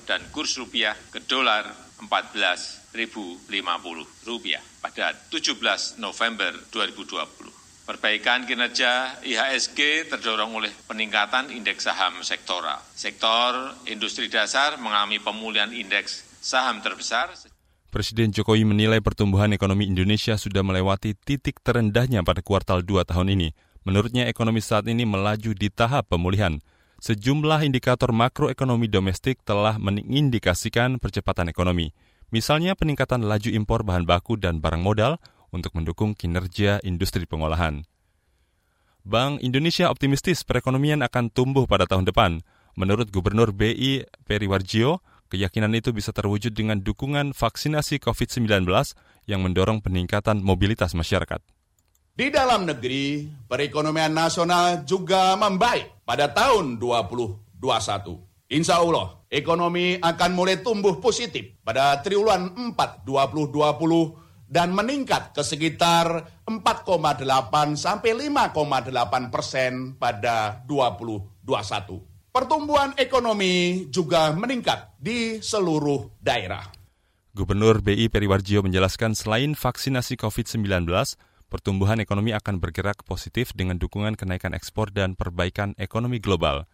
dan 0.09 0.25
kurs 0.33 0.57
rupiah 0.57 0.97
ke 1.13 1.21
dolar 1.29 1.69
14.050 2.01 2.97
rupiah 4.25 4.65
pada 4.81 5.13
17 5.29 6.01
November 6.01 6.57
2020. 6.73 7.60
Perbaikan 7.89 8.47
kinerja 8.47 9.21
IHSG 9.25 10.09
terdorong 10.09 10.57
oleh 10.57 10.73
peningkatan 10.87 11.51
indeks 11.51 11.89
saham 11.89 12.21
sektoral. 12.23 12.79
Sektor 12.95 13.75
industri 13.91 14.31
dasar 14.31 14.79
mengalami 14.79 15.19
pemulihan 15.19 15.73
indeks 15.75 16.23
saham 16.41 16.81
terbesar 16.81 17.33
Presiden 17.91 18.31
Jokowi 18.31 18.63
menilai 18.63 19.03
pertumbuhan 19.03 19.51
ekonomi 19.51 19.91
Indonesia 19.91 20.39
sudah 20.39 20.63
melewati 20.63 21.19
titik 21.19 21.59
terendahnya 21.59 22.23
pada 22.23 22.39
kuartal 22.39 22.87
2 22.87 23.03
tahun 23.03 23.35
ini. 23.35 23.51
Menurutnya 23.83 24.31
ekonomi 24.31 24.63
saat 24.63 24.87
ini 24.87 25.03
melaju 25.03 25.51
di 25.59 25.67
tahap 25.75 26.07
pemulihan. 26.07 26.63
Sejumlah 27.03 27.67
indikator 27.67 28.15
makroekonomi 28.15 28.87
domestik 28.87 29.43
telah 29.43 29.75
mengindikasikan 29.83 31.03
percepatan 31.03 31.51
ekonomi. 31.51 31.91
Misalnya 32.31 32.79
peningkatan 32.79 33.27
laju 33.27 33.51
impor 33.51 33.83
bahan 33.83 34.07
baku 34.07 34.39
dan 34.39 34.63
barang 34.63 34.87
modal 34.87 35.19
untuk 35.55 35.75
mendukung 35.79 36.17
kinerja 36.17 36.83
industri 36.83 37.27
pengolahan. 37.27 37.87
Bank 39.07 39.43
Indonesia 39.45 39.91
optimistis 39.91 40.43
perekonomian 40.43 41.05
akan 41.05 41.31
tumbuh 41.31 41.69
pada 41.71 41.87
tahun 41.87 42.07
depan. 42.07 42.43
Menurut 42.79 43.11
Gubernur 43.11 43.51
BI 43.51 44.07
Periwarjio, 44.25 45.03
Keyakinan 45.31 45.71
itu 45.79 45.95
bisa 45.95 46.11
terwujud 46.11 46.51
dengan 46.51 46.83
dukungan 46.83 47.31
vaksinasi 47.39 48.03
COVID-19 48.03 48.67
yang 49.31 49.47
mendorong 49.47 49.79
peningkatan 49.79 50.43
mobilitas 50.43 50.91
masyarakat. 50.91 51.39
Di 52.19 52.35
dalam 52.35 52.67
negeri, 52.67 53.31
perekonomian 53.47 54.11
nasional 54.11 54.83
juga 54.83 55.39
membaik 55.39 56.03
pada 56.03 56.27
tahun 56.27 56.83
2021. 56.83 57.63
Insya 58.51 58.83
Allah, 58.83 59.23
ekonomi 59.31 60.03
akan 60.03 60.31
mulai 60.35 60.59
tumbuh 60.59 60.99
positif 60.99 61.63
pada 61.63 62.03
triwulan 62.03 62.75
4 62.75 63.07
2020 63.07 64.30
dan 64.51 64.75
meningkat 64.75 65.31
ke 65.31 65.47
sekitar 65.47 66.27
4,8 66.43 67.23
sampai 67.79 68.11
5,8 68.19 69.31
persen 69.31 69.95
pada 69.95 70.67
2021. 70.67 72.35
Pertumbuhan 72.35 72.91
ekonomi 72.99 73.87
juga 73.95 74.35
meningkat 74.35 74.99
di 74.99 75.39
seluruh 75.39 76.19
daerah. 76.19 76.67
Gubernur 77.31 77.79
BI 77.79 78.11
Periwarjio 78.11 78.67
menjelaskan 78.67 79.15
selain 79.15 79.55
vaksinasi 79.55 80.19
COVID-19, 80.19 80.67
pertumbuhan 81.47 82.03
ekonomi 82.03 82.35
akan 82.35 82.59
bergerak 82.59 83.07
positif 83.07 83.55
dengan 83.55 83.79
dukungan 83.79 84.19
kenaikan 84.19 84.51
ekspor 84.51 84.91
dan 84.91 85.15
perbaikan 85.15 85.79
ekonomi 85.79 86.19
global. 86.19 86.67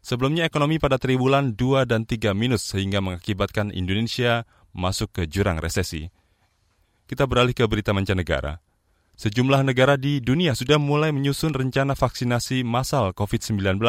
Sebelumnya 0.00 0.48
ekonomi 0.48 0.80
pada 0.80 0.96
triwulan 0.96 1.52
2 1.52 1.84
dan 1.84 2.08
3 2.08 2.32
minus 2.32 2.64
sehingga 2.64 3.04
mengakibatkan 3.04 3.68
Indonesia 3.68 4.48
masuk 4.72 5.12
ke 5.20 5.22
jurang 5.28 5.60
resesi. 5.60 6.08
Kita 7.10 7.26
beralih 7.26 7.58
ke 7.58 7.66
berita 7.66 7.90
mancanegara. 7.90 8.62
Sejumlah 9.18 9.66
negara 9.66 9.98
di 9.98 10.22
dunia 10.22 10.54
sudah 10.54 10.78
mulai 10.78 11.10
menyusun 11.10 11.50
rencana 11.50 11.98
vaksinasi 11.98 12.62
massal 12.62 13.10
COVID-19 13.18 13.82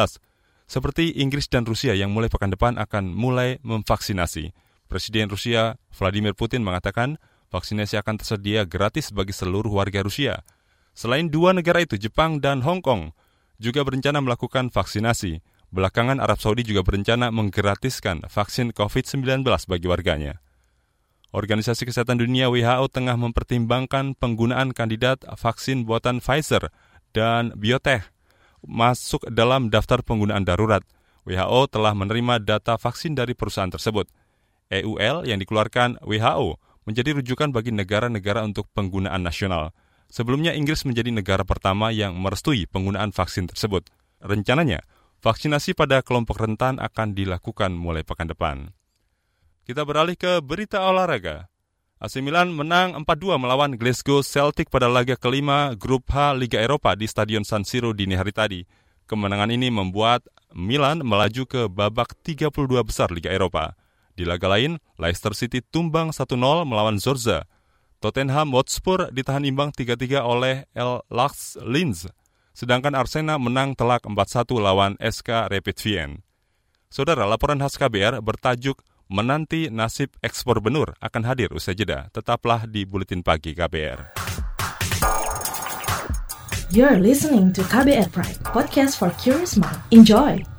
seperti 0.66 1.22
Inggris 1.22 1.46
dan 1.46 1.62
Rusia 1.62 1.94
yang 1.94 2.10
mulai 2.10 2.26
pekan 2.26 2.50
depan 2.50 2.74
akan 2.82 3.14
mulai 3.14 3.62
memvaksinasi. 3.62 4.50
Presiden 4.90 5.30
Rusia 5.30 5.78
Vladimir 5.94 6.34
Putin 6.34 6.66
mengatakan 6.66 7.14
vaksinasi 7.54 7.94
akan 8.02 8.18
tersedia 8.18 8.66
gratis 8.66 9.14
bagi 9.14 9.30
seluruh 9.30 9.70
warga 9.70 10.02
Rusia. 10.02 10.42
Selain 10.90 11.30
dua 11.30 11.54
negara 11.54 11.78
itu, 11.78 11.94
Jepang 11.94 12.42
dan 12.42 12.66
Hong 12.66 12.82
Kong 12.82 13.14
juga 13.62 13.86
berencana 13.86 14.18
melakukan 14.18 14.74
vaksinasi. 14.74 15.38
Belakangan 15.70 16.18
Arab 16.18 16.42
Saudi 16.42 16.66
juga 16.66 16.82
berencana 16.82 17.30
menggratiskan 17.30 18.26
vaksin 18.26 18.74
COVID-19 18.74 19.46
bagi 19.46 19.86
warganya. 19.86 20.42
Organisasi 21.32 21.88
Kesehatan 21.88 22.20
Dunia 22.20 22.52
WHO 22.52 22.92
tengah 22.92 23.16
mempertimbangkan 23.16 24.12
penggunaan 24.20 24.76
kandidat 24.76 25.24
vaksin 25.24 25.88
buatan 25.88 26.20
Pfizer 26.20 26.68
dan 27.16 27.56
Biotech 27.56 28.04
masuk 28.60 29.24
dalam 29.32 29.72
daftar 29.72 30.04
penggunaan 30.04 30.44
darurat. 30.44 30.84
WHO 31.24 31.72
telah 31.72 31.96
menerima 31.96 32.36
data 32.36 32.76
vaksin 32.76 33.16
dari 33.16 33.32
perusahaan 33.32 33.72
tersebut. 33.72 34.12
EUL 34.68 35.24
yang 35.24 35.40
dikeluarkan 35.40 36.04
WHO 36.04 36.60
menjadi 36.84 37.16
rujukan 37.16 37.48
bagi 37.48 37.72
negara-negara 37.72 38.44
untuk 38.44 38.68
penggunaan 38.76 39.24
nasional. 39.24 39.72
Sebelumnya 40.12 40.52
Inggris 40.52 40.84
menjadi 40.84 41.08
negara 41.08 41.48
pertama 41.48 41.88
yang 41.96 42.12
merestui 42.20 42.68
penggunaan 42.68 43.08
vaksin 43.08 43.48
tersebut. 43.48 43.88
Rencananya, 44.20 44.84
vaksinasi 45.24 45.72
pada 45.72 46.04
kelompok 46.04 46.44
rentan 46.44 46.76
akan 46.76 47.16
dilakukan 47.16 47.72
mulai 47.72 48.04
pekan 48.04 48.28
depan. 48.28 48.76
Kita 49.62 49.86
beralih 49.86 50.18
ke 50.18 50.42
berita 50.42 50.82
olahraga. 50.82 51.46
AC 52.02 52.18
Milan 52.18 52.50
menang 52.50 52.98
4-2 53.06 53.38
melawan 53.38 53.78
Glasgow 53.78 54.26
Celtic 54.26 54.66
pada 54.66 54.90
laga 54.90 55.14
kelima 55.14 55.78
Grup 55.78 56.10
H 56.10 56.34
Liga 56.34 56.58
Eropa 56.58 56.98
di 56.98 57.06
Stadion 57.06 57.46
San 57.46 57.62
Siro 57.62 57.94
dini 57.94 58.18
hari 58.18 58.34
tadi. 58.34 58.66
Kemenangan 59.06 59.54
ini 59.54 59.70
membuat 59.70 60.26
Milan 60.50 61.06
melaju 61.06 61.46
ke 61.46 61.70
babak 61.70 62.18
32 62.26 62.50
besar 62.82 63.14
Liga 63.14 63.30
Eropa. 63.30 63.78
Di 64.18 64.26
laga 64.26 64.50
lain, 64.50 64.82
Leicester 64.98 65.30
City 65.30 65.62
tumbang 65.62 66.10
1-0 66.10 66.34
melawan 66.66 66.98
Zorza. 66.98 67.46
Tottenham 68.02 68.50
Hotspur 68.58 69.14
ditahan 69.14 69.46
imbang 69.46 69.70
3-3 69.70 70.26
oleh 70.26 70.66
El 70.74 71.06
Lax 71.06 71.54
Linz. 71.62 72.10
Sedangkan 72.50 72.98
Arsenal 72.98 73.38
menang 73.38 73.78
telak 73.78 74.02
4-1 74.10 74.58
lawan 74.58 74.98
SK 74.98 75.54
Rapid 75.54 75.76
Wien. 75.86 76.10
Saudara, 76.90 77.30
laporan 77.30 77.62
khas 77.62 77.78
KBR 77.78 78.18
bertajuk 78.20 78.82
menanti 79.12 79.68
nasib 79.68 80.16
ekspor 80.24 80.64
benur 80.64 80.96
akan 81.04 81.22
hadir 81.28 81.52
usai 81.52 81.76
jeda. 81.76 82.08
Tetaplah 82.16 82.64
di 82.64 82.88
Buletin 82.88 83.20
Pagi 83.20 83.52
KBR. 83.52 84.16
You're 86.72 86.96
listening 86.96 87.52
to 87.52 87.60
KBR 87.68 88.08
Pride, 88.08 88.40
podcast 88.48 88.96
for 88.96 89.12
curious 89.20 89.60
mind. 89.60 89.76
Enjoy! 89.92 90.51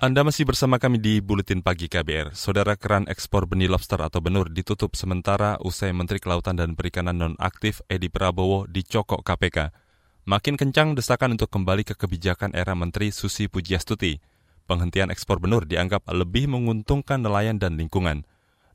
Anda 0.00 0.24
masih 0.24 0.48
bersama 0.48 0.80
kami 0.80 0.96
di 0.96 1.20
Buletin 1.20 1.60
Pagi 1.60 1.84
KBR. 1.84 2.32
Saudara 2.32 2.72
keran 2.72 3.04
ekspor 3.04 3.44
benih 3.44 3.68
lobster 3.68 4.00
atau 4.00 4.24
benur 4.24 4.48
ditutup 4.48 4.96
sementara 4.96 5.60
usai 5.60 5.92
Menteri 5.92 6.16
Kelautan 6.16 6.56
dan 6.56 6.72
Perikanan 6.72 7.20
nonaktif 7.20 7.84
Edi 7.84 8.08
Prabowo 8.08 8.64
dicokok 8.64 9.20
KPK. 9.20 9.68
Makin 10.24 10.56
kencang 10.56 10.96
desakan 10.96 11.36
untuk 11.36 11.52
kembali 11.52 11.84
ke 11.84 11.92
kebijakan 12.00 12.56
era 12.56 12.72
Menteri 12.72 13.12
Susi 13.12 13.44
Pujiastuti. 13.52 14.16
Penghentian 14.64 15.12
ekspor 15.12 15.36
benur 15.36 15.68
dianggap 15.68 16.08
lebih 16.08 16.48
menguntungkan 16.48 17.20
nelayan 17.20 17.60
dan 17.60 17.76
lingkungan. 17.76 18.24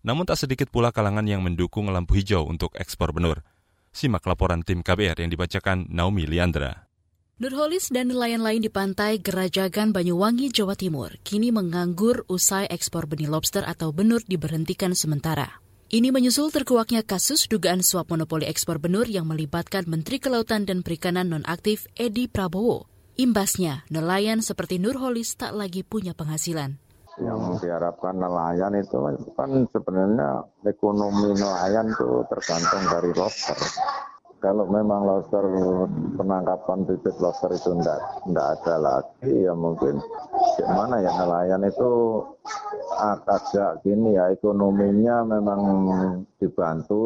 Namun 0.05 0.29
tak 0.29 0.38
sedikit 0.38 0.70
pula 0.70 0.94
kalangan 0.94 1.25
yang 1.25 1.41
mendukung 1.41 1.89
lampu 1.89 2.22
hijau 2.22 2.46
untuk 2.46 2.77
ekspor 2.77 3.17
benur. 3.17 3.41
Simak 3.89 4.29
laporan 4.29 4.62
tim 4.62 4.86
KBR 4.86 5.25
yang 5.25 5.34
dibacakan 5.34 5.89
Naomi 5.89 6.29
Liandra. 6.29 6.85
Nurholis 7.36 7.92
dan 7.92 8.15
nelayan 8.15 8.39
lain 8.39 8.63
di 8.63 8.72
pantai 8.72 9.20
Gerajagan 9.20 9.92
Banyuwangi, 9.92 10.56
Jawa 10.56 10.72
Timur 10.72 11.20
kini 11.20 11.51
menganggur 11.51 12.24
usai 12.32 12.63
ekspor 12.72 13.12
benih 13.12 13.27
lobster 13.27 13.68
atau 13.68 13.92
benur 13.92 14.24
diberhentikan 14.24 14.96
sementara. 14.96 15.60
Ini 15.92 16.15
menyusul 16.15 16.48
terkuaknya 16.48 17.04
kasus 17.04 17.51
dugaan 17.51 17.84
suap 17.84 18.08
monopoli 18.08 18.48
ekspor 18.48 18.80
benur 18.80 19.04
yang 19.12 19.27
melibatkan 19.27 19.84
Menteri 19.84 20.24
Kelautan 20.24 20.63
dan 20.63 20.80
Perikanan 20.80 21.27
nonaktif 21.27 21.92
Edi 22.00 22.32
Prabowo. 22.32 22.88
Imbasnya, 23.20 23.84
nelayan 23.92 24.39
seperti 24.39 24.80
Nurholis 24.80 25.36
tak 25.36 25.60
lagi 25.60 25.84
punya 25.84 26.15
penghasilan. 26.15 26.80
Yang 27.20 27.68
diharapkan 27.68 28.15
nelayan 28.15 28.80
itu 28.80 28.96
kan 29.36 29.68
sebenarnya 29.75 30.39
ekonomi 30.63 31.36
nelayan 31.36 31.92
itu 31.92 32.24
tergantung 32.32 32.84
dari 32.88 33.12
lobster 33.12 33.60
kalau 34.45 34.69
memang 34.69 35.01
lobster 35.09 35.41
penangkapan 36.21 36.85
bibit 36.85 37.17
lobster 37.17 37.49
itu 37.49 37.73
tidak 37.81 37.97
tidak 38.29 38.47
ada 38.61 38.75
lagi 38.77 39.33
ya 39.41 39.53
mungkin 39.57 39.97
gimana 40.61 41.01
ya 41.01 41.09
nelayan 41.17 41.65
itu 41.65 42.21
agak 43.01 43.81
gini 43.81 44.13
ya 44.13 44.29
ekonominya 44.29 45.25
memang 45.25 45.61
dibantu 46.37 47.01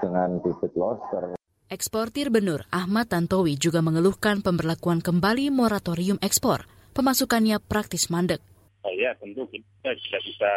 dengan 0.00 0.40
bibit 0.40 0.72
lobster. 0.72 1.36
Eksportir 1.68 2.32
benur 2.32 2.64
Ahmad 2.72 3.12
Tantowi 3.12 3.60
juga 3.60 3.84
mengeluhkan 3.84 4.40
pemberlakuan 4.40 5.04
kembali 5.04 5.52
moratorium 5.52 6.16
ekspor. 6.24 6.64
Pemasukannya 6.96 7.60
praktis 7.60 8.08
mandek. 8.08 8.40
oh 8.82 8.92
ya 8.98 9.14
tentu 9.20 9.46
kita 9.46 9.94
tidak 9.94 10.22
bisa 10.26 10.52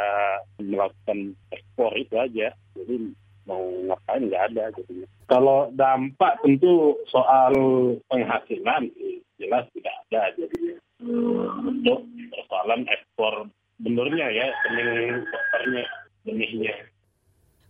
melakukan 0.63 1.19
ekspor 1.51 1.91
itu 2.00 2.15
aja. 2.19 2.48
Jadi 2.75 2.95
mau 3.46 3.62
ngapain 3.62 4.25
nggak 4.25 4.44
ada 4.54 4.64
gitu. 4.78 5.06
Kalau 5.30 5.70
dampak 5.74 6.42
tentu 6.42 6.98
soal 7.10 7.54
penghasilan 8.10 8.90
jelas 9.38 9.66
tidak 9.74 9.96
ada 10.10 10.22
jadi 10.38 10.78
untuk 11.06 12.06
persoalan 12.34 12.86
ekspor 12.90 13.50
benurnya 13.82 14.28
ya 14.32 14.48
benih 14.66 15.22
ekspornya 15.22 15.84
benihnya. 16.25 16.75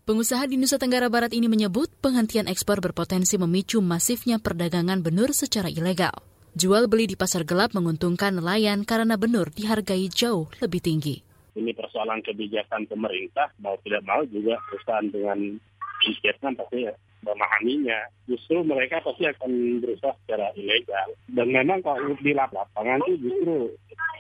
Pengusaha 0.06 0.46
di 0.46 0.62
Nusa 0.62 0.78
Tenggara 0.78 1.10
Barat 1.10 1.34
ini 1.34 1.50
menyebut 1.50 1.90
penghentian 1.98 2.46
ekspor 2.46 2.78
berpotensi 2.78 3.42
memicu 3.42 3.82
masifnya 3.82 4.38
perdagangan 4.38 5.02
benur 5.02 5.34
secara 5.34 5.66
ilegal. 5.66 6.14
Jual 6.54 6.86
beli 6.86 7.10
di 7.10 7.18
pasar 7.18 7.42
gelap 7.42 7.74
menguntungkan 7.74 8.38
nelayan 8.38 8.86
karena 8.86 9.18
benur 9.18 9.50
dihargai 9.50 10.06
jauh 10.14 10.46
lebih 10.62 10.80
tinggi. 10.80 11.25
Ini 11.56 11.72
persoalan 11.72 12.20
kebijakan 12.20 12.84
pemerintah, 12.92 13.48
mau 13.64 13.80
tidak 13.80 14.04
mau 14.04 14.22
juga 14.28 14.60
perusahaan 14.68 15.08
dengan 15.08 15.56
Vietnam 16.04 16.54
pasti 16.60 16.86
ya 16.86 16.94
memahaminya. 17.26 18.00
Justru 18.30 18.62
mereka 18.62 19.02
pasti 19.02 19.26
akan 19.26 19.82
berusaha 19.82 20.14
secara 20.24 20.54
ilegal. 20.54 21.10
Dan 21.32 21.50
memang 21.50 21.82
kalau 21.82 22.14
di 22.20 22.32
lapangan 22.36 23.02
itu 23.08 23.14
justru 23.26 23.58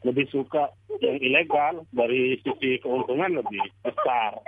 lebih 0.06 0.25
suka 0.34 0.74
yang 1.01 1.18
ilegal 1.22 1.86
dari 1.94 2.39
sisi 2.42 2.82
keuntungan 2.82 3.42
lebih 3.42 3.62
besar. 3.86 4.42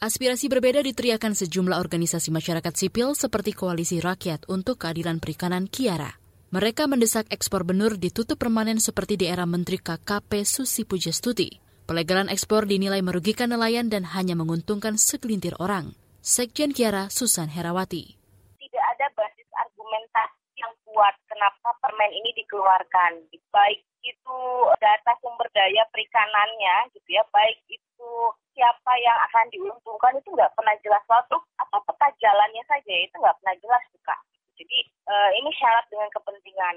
Aspirasi 0.00 0.48
berbeda 0.48 0.80
diteriakan 0.80 1.36
sejumlah 1.36 1.76
organisasi 1.76 2.32
masyarakat 2.32 2.72
sipil 2.72 3.12
seperti 3.12 3.52
Koalisi 3.52 4.00
Rakyat 4.00 4.48
untuk 4.48 4.80
Keadilan 4.80 5.20
Perikanan 5.20 5.68
Kiara. 5.68 6.16
Mereka 6.50 6.88
mendesak 6.88 7.28
ekspor 7.28 7.68
benur 7.68 8.00
ditutup 8.00 8.40
permanen 8.40 8.80
seperti 8.80 9.20
di 9.20 9.28
era 9.28 9.44
Menteri 9.44 9.76
KKP 9.76 10.42
Susi 10.48 10.88
Pujastuti. 10.88 11.69
Pelegalan 11.90 12.30
ekspor 12.30 12.70
dinilai 12.70 13.02
merugikan 13.02 13.50
nelayan 13.50 13.90
dan 13.90 14.06
hanya 14.14 14.38
menguntungkan 14.38 14.94
segelintir 14.94 15.58
orang. 15.58 15.90
Sekjen 16.22 16.70
Kiara 16.70 17.10
Susan 17.10 17.50
Herawati. 17.50 18.14
Tidak 18.62 18.84
ada 18.94 19.10
basis 19.18 19.50
argumentasi 19.58 20.54
yang 20.54 20.70
kuat 20.86 21.18
kenapa 21.26 21.74
permen 21.82 22.14
ini 22.14 22.30
dikeluarkan. 22.38 23.26
Baik 23.50 23.82
itu 24.06 24.38
data 24.78 25.18
sumber 25.18 25.50
daya 25.50 25.82
perikanannya 25.90 26.94
gitu 26.94 27.10
ya, 27.10 27.26
baik 27.34 27.58
itu 27.66 28.10
siapa 28.54 28.92
yang 29.02 29.18
akan 29.26 29.50
diuntungkan 29.50 30.14
itu 30.14 30.30
nggak 30.30 30.54
pernah 30.54 30.78
jelas 30.86 31.02
waktu 31.10 31.42
atau 31.42 31.78
peta 31.90 32.06
jalannya 32.22 32.62
saja 32.70 32.94
itu 33.02 33.18
nggak 33.18 33.34
pernah 33.42 33.56
jelas 33.58 33.82
buka. 33.90 34.14
Jadi 34.54 34.78
uh, 35.10 35.30
ini 35.42 35.50
syarat 35.58 35.90
dengan 35.90 36.06
kepentingan. 36.14 36.76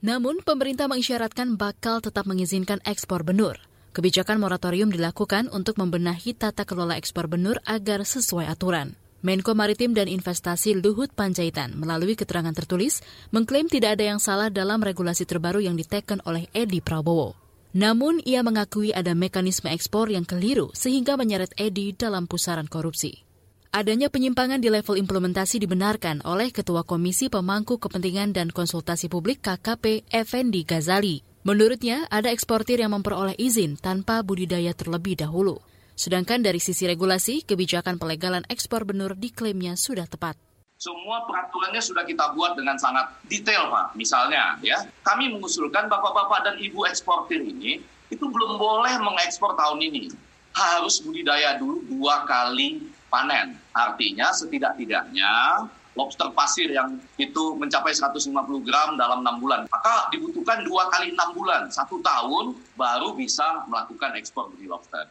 Namun 0.00 0.40
pemerintah 0.40 0.88
mengisyaratkan 0.88 1.60
bakal 1.60 2.00
tetap 2.00 2.24
mengizinkan 2.24 2.80
ekspor 2.88 3.20
benur. 3.20 3.60
Kebijakan 3.90 4.38
moratorium 4.38 4.86
dilakukan 4.94 5.50
untuk 5.50 5.74
membenahi 5.74 6.38
tata 6.38 6.62
kelola 6.62 6.94
ekspor 6.94 7.26
benur 7.26 7.58
agar 7.66 8.06
sesuai 8.06 8.46
aturan. 8.46 8.94
Menko 9.20 9.52
Maritim 9.52 9.92
dan 9.92 10.06
Investasi 10.06 10.78
Luhut 10.78 11.10
Panjaitan 11.12 11.74
melalui 11.74 12.14
keterangan 12.14 12.54
tertulis 12.54 13.02
mengklaim 13.34 13.66
tidak 13.66 13.98
ada 13.98 14.14
yang 14.14 14.22
salah 14.22 14.48
dalam 14.48 14.80
regulasi 14.80 15.26
terbaru 15.26 15.60
yang 15.60 15.74
diteken 15.74 16.22
oleh 16.22 16.46
Edi 16.54 16.78
Prabowo. 16.78 17.34
Namun, 17.74 18.22
ia 18.22 18.46
mengakui 18.46 18.94
ada 18.94 19.10
mekanisme 19.14 19.70
ekspor 19.70 20.06
yang 20.10 20.22
keliru 20.22 20.70
sehingga 20.70 21.18
menyeret 21.18 21.50
Edi 21.58 21.90
dalam 21.92 22.30
pusaran 22.30 22.70
korupsi. 22.70 23.26
Adanya 23.70 24.10
penyimpangan 24.10 24.58
di 24.58 24.66
level 24.66 24.98
implementasi 24.98 25.62
dibenarkan 25.62 26.26
oleh 26.26 26.50
Ketua 26.50 26.82
Komisi 26.82 27.30
Pemangku 27.30 27.78
Kepentingan 27.78 28.34
dan 28.34 28.50
Konsultasi 28.50 29.06
Publik 29.06 29.42
KKP 29.46 30.10
Effendi 30.10 30.66
Ghazali. 30.66 31.29
Menurutnya, 31.40 32.04
ada 32.12 32.28
eksportir 32.28 32.84
yang 32.84 32.92
memperoleh 32.92 33.36
izin 33.40 33.80
tanpa 33.80 34.20
budidaya 34.20 34.76
terlebih 34.76 35.16
dahulu. 35.16 35.56
Sedangkan 35.96 36.44
dari 36.44 36.60
sisi 36.60 36.84
regulasi, 36.84 37.44
kebijakan 37.44 37.96
pelegalan 37.96 38.44
ekspor 38.48 38.84
benur 38.84 39.16
diklaimnya 39.16 39.76
sudah 39.76 40.04
tepat 40.04 40.36
semua 40.80 41.28
peraturannya 41.28 41.84
sudah 41.84 42.08
kita 42.08 42.32
buat 42.32 42.56
dengan 42.56 42.80
sangat 42.80 43.12
detail 43.28 43.68
Pak. 43.68 43.92
Misalnya 44.00 44.56
ya, 44.64 44.80
kami 45.04 45.28
mengusulkan 45.28 45.92
bapak-bapak 45.92 46.40
dan 46.40 46.54
ibu 46.56 46.88
eksportir 46.88 47.44
ini 47.44 47.84
itu 48.08 48.24
belum 48.24 48.56
boleh 48.56 48.96
mengekspor 48.96 49.60
tahun 49.60 49.76
ini. 49.84 50.08
Harus 50.56 51.04
budidaya 51.04 51.60
dulu 51.60 51.84
dua 51.84 52.24
kali 52.24 52.80
panen. 53.12 53.60
Artinya 53.76 54.32
setidak-tidaknya 54.32 55.68
lobster 56.00 56.32
pasir 56.32 56.72
yang 56.72 56.96
itu 57.20 57.52
mencapai 57.60 57.92
150 57.92 58.32
gram 58.64 58.96
dalam 58.96 59.20
enam 59.20 59.36
bulan. 59.36 59.68
Maka 59.68 60.08
dibutuhkan 60.08 60.64
dua 60.64 60.88
kali 60.88 61.12
enam 61.12 61.36
bulan, 61.36 61.68
satu 61.68 62.00
tahun 62.00 62.56
baru 62.80 63.12
bisa 63.12 63.68
melakukan 63.68 64.16
ekspor 64.16 64.48
benih 64.56 64.72
lobster. 64.72 65.04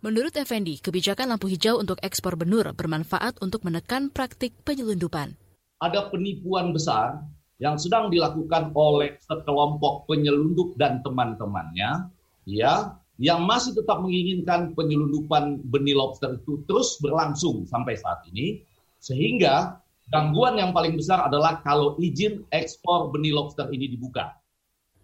Menurut 0.00 0.32
Effendi, 0.38 0.80
kebijakan 0.80 1.34
lampu 1.34 1.50
hijau 1.50 1.76
untuk 1.76 2.00
ekspor 2.00 2.38
benur 2.38 2.72
bermanfaat 2.72 3.42
untuk 3.44 3.66
menekan 3.66 4.08
praktik 4.08 4.56
penyelundupan. 4.64 5.36
Ada 5.82 6.08
penipuan 6.08 6.72
besar 6.72 7.20
yang 7.60 7.76
sedang 7.76 8.08
dilakukan 8.08 8.72
oleh 8.72 9.20
sekelompok 9.20 10.08
penyelundup 10.08 10.72
dan 10.80 11.04
teman-temannya, 11.04 12.08
ya, 12.48 12.96
yang 13.20 13.44
masih 13.44 13.76
tetap 13.76 14.00
menginginkan 14.00 14.72
penyelundupan 14.72 15.60
benih 15.68 15.92
lobster 15.92 16.40
itu 16.40 16.64
terus 16.64 16.96
berlangsung 17.04 17.68
sampai 17.68 18.00
saat 18.00 18.24
ini, 18.32 18.64
sehingga 18.96 19.79
gangguan 20.10 20.58
yang 20.58 20.74
paling 20.74 20.98
besar 20.98 21.24
adalah 21.24 21.62
kalau 21.62 21.94
izin 22.02 22.42
ekspor 22.50 23.14
benih 23.14 23.30
lobster 23.30 23.70
ini 23.70 23.86
dibuka. 23.86 24.34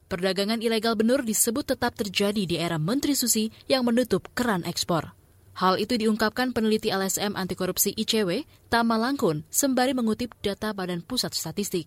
Perdagangan 0.07 0.63
ilegal 0.63 0.95
benur 0.95 1.27
disebut 1.27 1.75
tetap 1.75 1.99
terjadi 1.99 2.47
di 2.47 2.55
era 2.59 2.79
Menteri 2.79 3.19
Susi 3.19 3.51
yang 3.67 3.83
menutup 3.83 4.31
keran 4.39 4.63
ekspor. 4.63 5.15
Hal 5.57 5.81
itu 5.81 5.97
diungkapkan 5.97 6.53
peneliti 6.53 6.93
LSM 6.93 7.33
anti 7.33 7.57
korupsi 7.57 7.91
ICW, 7.97 8.45
Tama 8.69 9.01
Langkun, 9.01 9.43
sembari 9.49 9.97
mengutip 9.97 10.37
data 10.45 10.77
Badan 10.77 11.01
Pusat 11.01 11.33
Statistik. 11.33 11.87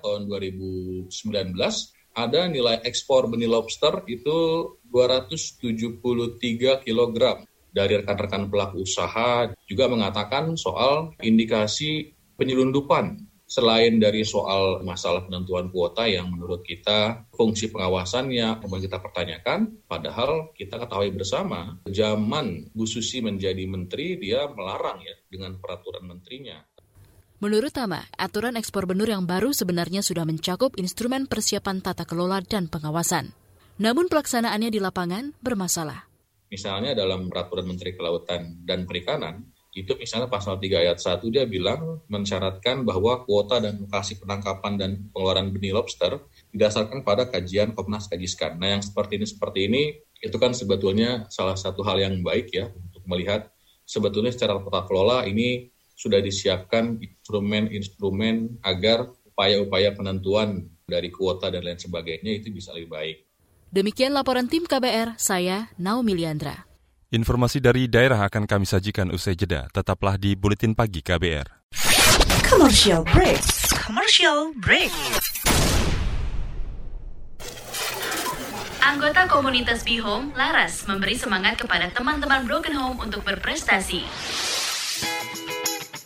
Tahun 0.00 0.24
2019 0.30 1.10
ada 2.16 2.40
nilai 2.48 2.80
ekspor 2.86 3.28
benih 3.28 3.50
lobster 3.50 4.06
itu 4.06 4.38
273 4.88 6.86
kg. 6.86 7.16
Dari 7.70 8.02
rekan-rekan 8.02 8.50
pelaku 8.50 8.82
usaha 8.82 9.46
juga 9.68 9.84
mengatakan 9.86 10.58
soal 10.58 11.14
indikasi 11.22 12.14
penyelundupan 12.40 13.28
selain 13.50 13.98
dari 13.98 14.22
soal 14.22 14.80
masalah 14.86 15.26
penentuan 15.26 15.68
kuota 15.74 16.06
yang 16.06 16.30
menurut 16.30 16.62
kita 16.62 17.26
fungsi 17.34 17.68
pengawasannya 17.74 18.62
kemudian 18.62 18.86
kita 18.86 19.02
pertanyakan, 19.02 19.74
padahal 19.90 20.54
kita 20.54 20.78
ketahui 20.78 21.10
bersama 21.12 21.76
zaman 21.90 22.70
Bu 22.70 22.86
Susi 22.86 23.18
menjadi 23.18 23.66
menteri 23.66 24.16
dia 24.22 24.46
melarang 24.48 25.02
ya 25.02 25.18
dengan 25.26 25.58
peraturan 25.58 26.06
menterinya. 26.06 26.62
Menurut 27.42 27.74
Tama, 27.74 28.06
aturan 28.14 28.54
ekspor 28.54 28.86
benur 28.86 29.10
yang 29.10 29.26
baru 29.26 29.50
sebenarnya 29.50 30.06
sudah 30.06 30.22
mencakup 30.22 30.76
instrumen 30.78 31.26
persiapan 31.26 31.82
tata 31.82 32.06
kelola 32.06 32.38
dan 32.46 32.70
pengawasan. 32.70 33.34
Namun 33.80 34.12
pelaksanaannya 34.12 34.68
di 34.68 34.78
lapangan 34.78 35.32
bermasalah. 35.40 36.06
Misalnya 36.52 36.92
dalam 36.92 37.32
peraturan 37.32 37.64
Menteri 37.64 37.96
Kelautan 37.96 38.60
dan 38.68 38.84
Perikanan, 38.84 39.40
itu 39.70 39.94
misalnya 39.94 40.26
pasal 40.26 40.58
3 40.58 40.82
ayat 40.82 40.98
1 40.98 41.22
dia 41.30 41.46
bilang 41.46 42.02
mensyaratkan 42.10 42.82
bahwa 42.82 43.22
kuota 43.22 43.62
dan 43.62 43.78
lokasi 43.78 44.18
penangkapan 44.18 44.74
dan 44.74 44.90
pengeluaran 45.14 45.54
benih 45.54 45.70
lobster 45.70 46.26
didasarkan 46.50 47.06
pada 47.06 47.30
kajian 47.30 47.70
Komnas 47.78 48.10
Kajiskan. 48.10 48.58
Nah 48.58 48.78
yang 48.78 48.82
seperti 48.82 49.22
ini 49.22 49.26
seperti 49.30 49.60
ini 49.70 49.82
itu 50.18 50.36
kan 50.42 50.50
sebetulnya 50.52 51.30
salah 51.30 51.54
satu 51.54 51.86
hal 51.86 52.02
yang 52.02 52.18
baik 52.18 52.50
ya 52.50 52.66
untuk 52.66 53.02
melihat 53.06 53.54
sebetulnya 53.86 54.34
secara 54.34 54.58
tata 54.58 54.90
kelola 54.90 55.22
ini 55.24 55.70
sudah 55.94 56.18
disiapkan 56.18 56.98
instrumen-instrumen 56.98 58.64
agar 58.66 59.12
upaya-upaya 59.28 59.94
penentuan 59.94 60.66
dari 60.88 61.12
kuota 61.12 61.52
dan 61.52 61.62
lain 61.62 61.78
sebagainya 61.78 62.42
itu 62.42 62.50
bisa 62.50 62.74
lebih 62.74 62.90
baik. 62.90 63.16
Demikian 63.70 64.10
laporan 64.10 64.50
tim 64.50 64.66
KBR, 64.66 65.14
saya 65.14 65.70
Naomi 65.78 66.18
Liandra. 66.18 66.69
Informasi 67.10 67.58
dari 67.58 67.90
daerah 67.90 68.22
akan 68.30 68.46
kami 68.46 68.62
sajikan 68.62 69.10
usai 69.10 69.34
jeda. 69.34 69.66
Tetaplah 69.74 70.14
di 70.14 70.38
Buletin 70.38 70.78
Pagi 70.78 71.02
KBR. 71.02 71.74
Commercial 72.46 73.02
break. 73.02 73.42
Commercial 73.74 74.54
break. 74.62 74.94
Anggota 78.78 79.26
komunitas 79.26 79.82
Be 79.82 79.98
Home, 79.98 80.30
Laras, 80.38 80.86
memberi 80.86 81.18
semangat 81.18 81.58
kepada 81.58 81.90
teman-teman 81.90 82.46
Broken 82.46 82.78
Home 82.78 83.02
untuk 83.02 83.26
berprestasi. 83.26 84.06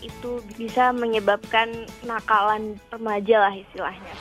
itu 0.00 0.40
bisa 0.56 0.94
menyebabkan 0.96 1.84
nakalan 2.08 2.80
remaja 2.88 3.44
lah 3.44 3.54
istilahnya. 3.54 4.14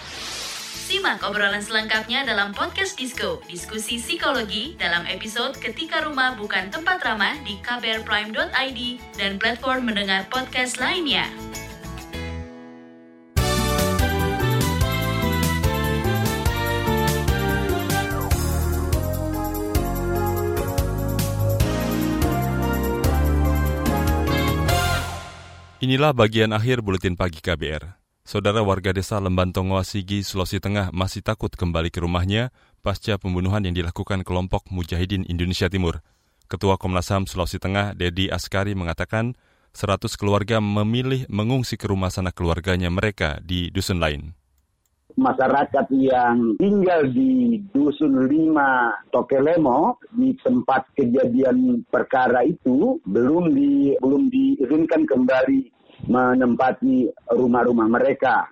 Simak 0.83 1.23
obrolan 1.23 1.63
selengkapnya 1.63 2.27
dalam 2.27 2.51
podcast 2.51 2.99
Disko, 2.99 3.39
diskusi 3.47 3.95
psikologi 3.95 4.75
dalam 4.75 5.07
episode 5.07 5.55
Ketika 5.55 6.03
Rumah 6.03 6.35
Bukan 6.35 6.75
Tempat 6.75 6.99
Ramah 7.07 7.39
di 7.47 7.55
kbrprime.id 7.63 8.79
dan 9.15 9.39
platform 9.39 9.87
mendengar 9.87 10.27
podcast 10.27 10.83
lainnya. 10.83 11.31
Inilah 25.83 26.15
bagian 26.15 26.55
akhir 26.55 26.79
Buletin 26.79 27.19
Pagi 27.19 27.43
KBR. 27.43 27.99
Saudara 28.23 28.63
warga 28.63 28.95
desa 28.95 29.19
Lembantongoa 29.19 29.83
Sigi, 29.83 30.23
Sulawesi 30.23 30.63
Tengah 30.63 30.95
masih 30.95 31.19
takut 31.19 31.51
kembali 31.51 31.91
ke 31.91 31.99
rumahnya 31.99 32.55
pasca 32.79 33.19
pembunuhan 33.19 33.59
yang 33.67 33.75
dilakukan 33.75 34.23
kelompok 34.23 34.63
Mujahidin 34.71 35.27
Indonesia 35.27 35.67
Timur. 35.67 35.99
Ketua 36.47 36.79
Komnas 36.79 37.11
HAM 37.11 37.27
Sulawesi 37.27 37.59
Tengah, 37.59 37.99
Dedi 37.99 38.31
Askari, 38.31 38.79
mengatakan 38.79 39.35
100 39.75 40.07
keluarga 40.15 40.63
memilih 40.63 41.27
mengungsi 41.27 41.75
ke 41.75 41.91
rumah 41.91 42.15
sanak 42.15 42.31
keluarganya 42.31 42.87
mereka 42.87 43.43
di 43.43 43.67
dusun 43.67 43.99
lain 43.99 44.31
masyarakat 45.17 45.85
yang 45.93 46.57
tinggal 46.57 47.05
di 47.05 47.61
Dusun 47.69 48.25
5 48.25 49.13
Tokelemo 49.13 50.01
di 50.13 50.33
tempat 50.41 50.89
kejadian 50.97 51.85
perkara 51.89 52.41
itu 52.45 52.97
belum 53.05 53.53
di 53.53 53.93
belum 54.01 54.33
diizinkan 54.33 55.05
kembali 55.05 55.72
menempati 56.07 57.07
rumah-rumah 57.31 57.87
mereka. 57.87 58.49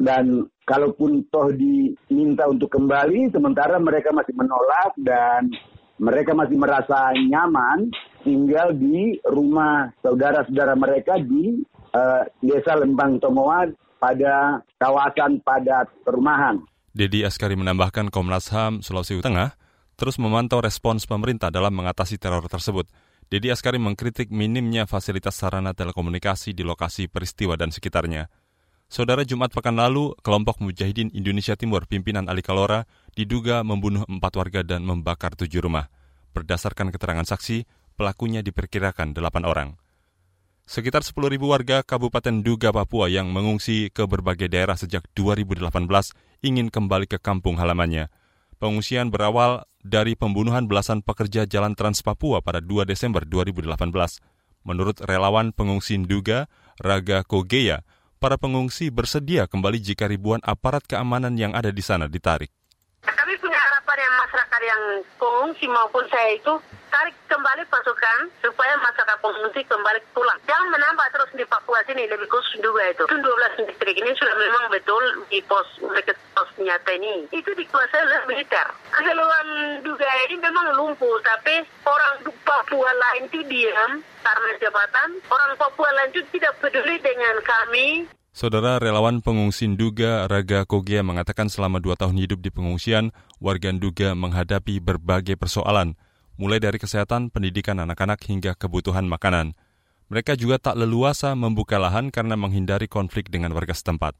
Dan 0.00 0.48
kalaupun 0.64 1.28
toh 1.28 1.52
diminta 1.52 2.48
untuk 2.48 2.72
kembali, 2.72 3.32
sementara 3.32 3.76
mereka 3.80 4.10
masih 4.12 4.34
menolak 4.36 4.92
dan 5.00 5.52
mereka 6.00 6.34
masih 6.34 6.58
merasa 6.58 7.14
nyaman 7.14 7.92
tinggal 8.26 8.74
di 8.74 9.20
rumah 9.28 9.92
saudara-saudara 10.02 10.74
mereka 10.74 11.20
di 11.20 11.62
uh, 11.94 12.24
desa 12.42 12.74
Lembang 12.74 13.20
Tomoa 13.22 13.68
pada 14.00 14.58
kawasan 14.80 15.38
padat 15.44 15.86
perumahan. 16.02 16.58
Dedi 16.94 17.22
Askari 17.26 17.54
menambahkan 17.54 18.10
Komnas 18.10 18.50
HAM 18.50 18.82
Sulawesi 18.82 19.18
Tengah 19.22 19.54
terus 19.94 20.18
memantau 20.18 20.58
respons 20.58 21.06
pemerintah 21.06 21.54
dalam 21.54 21.70
mengatasi 21.74 22.18
teror 22.18 22.42
tersebut. 22.50 22.90
Dedi 23.32 23.48
Askari 23.48 23.80
mengkritik 23.80 24.28
minimnya 24.28 24.84
fasilitas 24.84 25.34
sarana 25.40 25.72
telekomunikasi 25.72 26.52
di 26.52 26.60
lokasi 26.60 27.08
peristiwa 27.08 27.56
dan 27.56 27.72
sekitarnya. 27.72 28.28
Saudara 28.84 29.24
Jumat 29.24 29.50
pekan 29.50 29.80
lalu, 29.80 30.12
kelompok 30.20 30.60
Mujahidin 30.60 31.08
Indonesia 31.16 31.56
Timur 31.56 31.88
pimpinan 31.88 32.28
Ali 32.28 32.44
Kalora 32.44 32.84
diduga 33.16 33.64
membunuh 33.64 34.04
empat 34.06 34.32
warga 34.36 34.60
dan 34.60 34.84
membakar 34.84 35.32
tujuh 35.34 35.64
rumah. 35.64 35.88
Berdasarkan 36.36 36.92
keterangan 36.92 37.24
saksi, 37.24 37.64
pelakunya 37.96 38.44
diperkirakan 38.44 39.16
delapan 39.16 39.44
orang. 39.48 39.68
Sekitar 40.64 41.04
10.000 41.04 41.36
warga 41.44 41.84
Kabupaten 41.84 42.40
Duga, 42.40 42.72
Papua 42.72 43.12
yang 43.12 43.28
mengungsi 43.28 43.92
ke 43.92 44.08
berbagai 44.08 44.48
daerah 44.48 44.80
sejak 44.80 45.04
2018 45.12 45.68
ingin 46.40 46.72
kembali 46.72 47.04
ke 47.04 47.20
kampung 47.20 47.60
halamannya. 47.60 48.08
Pengungsian 48.56 49.12
berawal 49.12 49.68
dari 49.84 50.16
pembunuhan 50.16 50.64
belasan 50.64 51.04
pekerja 51.04 51.44
Jalan 51.44 51.76
Trans 51.76 52.00
Papua 52.00 52.40
pada 52.40 52.64
2 52.64 52.88
Desember 52.88 53.22
2018. 53.28 53.68
Menurut 54.64 54.96
relawan 55.04 55.52
pengungsi 55.52 56.00
Nduga, 56.00 56.48
Raga 56.80 57.20
Kogeya, 57.22 57.84
para 58.16 58.40
pengungsi 58.40 58.88
bersedia 58.88 59.44
kembali 59.44 59.76
jika 59.84 60.08
ribuan 60.08 60.40
aparat 60.40 60.88
keamanan 60.88 61.36
yang 61.36 61.52
ada 61.52 61.68
di 61.68 61.84
sana 61.84 62.08
ditarik. 62.08 62.48
Kami 63.04 63.36
punya 63.36 63.60
harapan 63.60 63.98
yang 64.00 64.14
masyarakat 64.24 64.60
yang 64.64 64.82
pengungsi 65.20 65.64
maupun 65.68 66.04
saya 66.08 66.32
itu 66.32 66.52
tarik 66.94 67.16
kembali 67.26 67.66
pasukan 67.66 68.30
supaya 68.38 68.78
masyarakat 68.78 69.18
pengungsi 69.18 69.66
kembali 69.66 69.98
pulang. 70.14 70.38
Jangan 70.46 70.70
menambah 70.70 71.06
terus 71.10 71.30
di 71.34 71.42
Papua 71.42 71.82
sini 71.90 72.06
lebih 72.06 72.30
khusus 72.30 72.62
juga 72.62 72.86
itu. 72.86 73.02
Itu 73.10 73.18
12 73.18 73.66
distrik 73.66 73.98
ini 73.98 74.14
sudah 74.14 74.38
memang 74.38 74.70
betul 74.70 75.02
di 75.26 75.42
pos 75.42 75.66
mereka 75.82 76.14
pos 76.38 76.46
nyata 76.62 76.94
ini. 76.94 77.26
Itu 77.34 77.50
dikuasai 77.50 78.06
oleh 78.06 78.22
militer. 78.30 78.70
Keseluruhan 78.94 79.82
juga 79.82 80.06
ini 80.30 80.38
memang 80.38 80.78
lumpuh, 80.78 81.18
tapi 81.26 81.66
orang 81.82 82.30
Papua 82.46 82.90
lain 82.94 83.26
itu 83.26 83.42
diam 83.50 83.98
karena 84.22 84.50
jabatan. 84.62 85.18
Orang 85.26 85.58
Papua 85.58 85.90
lain 85.90 86.14
itu 86.14 86.22
tidak 86.38 86.54
peduli 86.62 86.94
dengan 87.02 87.42
kami. 87.42 88.06
Saudara 88.34 88.82
relawan 88.82 89.22
pengungsi 89.22 89.70
Nduga 89.70 90.26
Raga 90.26 90.66
Kogea 90.66 91.06
mengatakan 91.06 91.46
selama 91.46 91.78
dua 91.78 91.94
tahun 91.94 92.18
hidup 92.18 92.42
di 92.42 92.50
pengungsian, 92.50 93.14
warga 93.38 93.70
Nduga 93.70 94.18
menghadapi 94.18 94.82
berbagai 94.82 95.38
persoalan, 95.38 95.94
mulai 96.34 96.58
dari 96.58 96.78
kesehatan, 96.82 97.30
pendidikan 97.30 97.78
anak-anak 97.78 98.22
hingga 98.26 98.58
kebutuhan 98.58 99.06
makanan. 99.06 99.54
Mereka 100.12 100.36
juga 100.36 100.60
tak 100.60 100.76
leluasa 100.76 101.32
membuka 101.32 101.80
lahan 101.80 102.12
karena 102.12 102.36
menghindari 102.36 102.90
konflik 102.90 103.32
dengan 103.32 103.56
warga 103.56 103.72
setempat. 103.72 104.14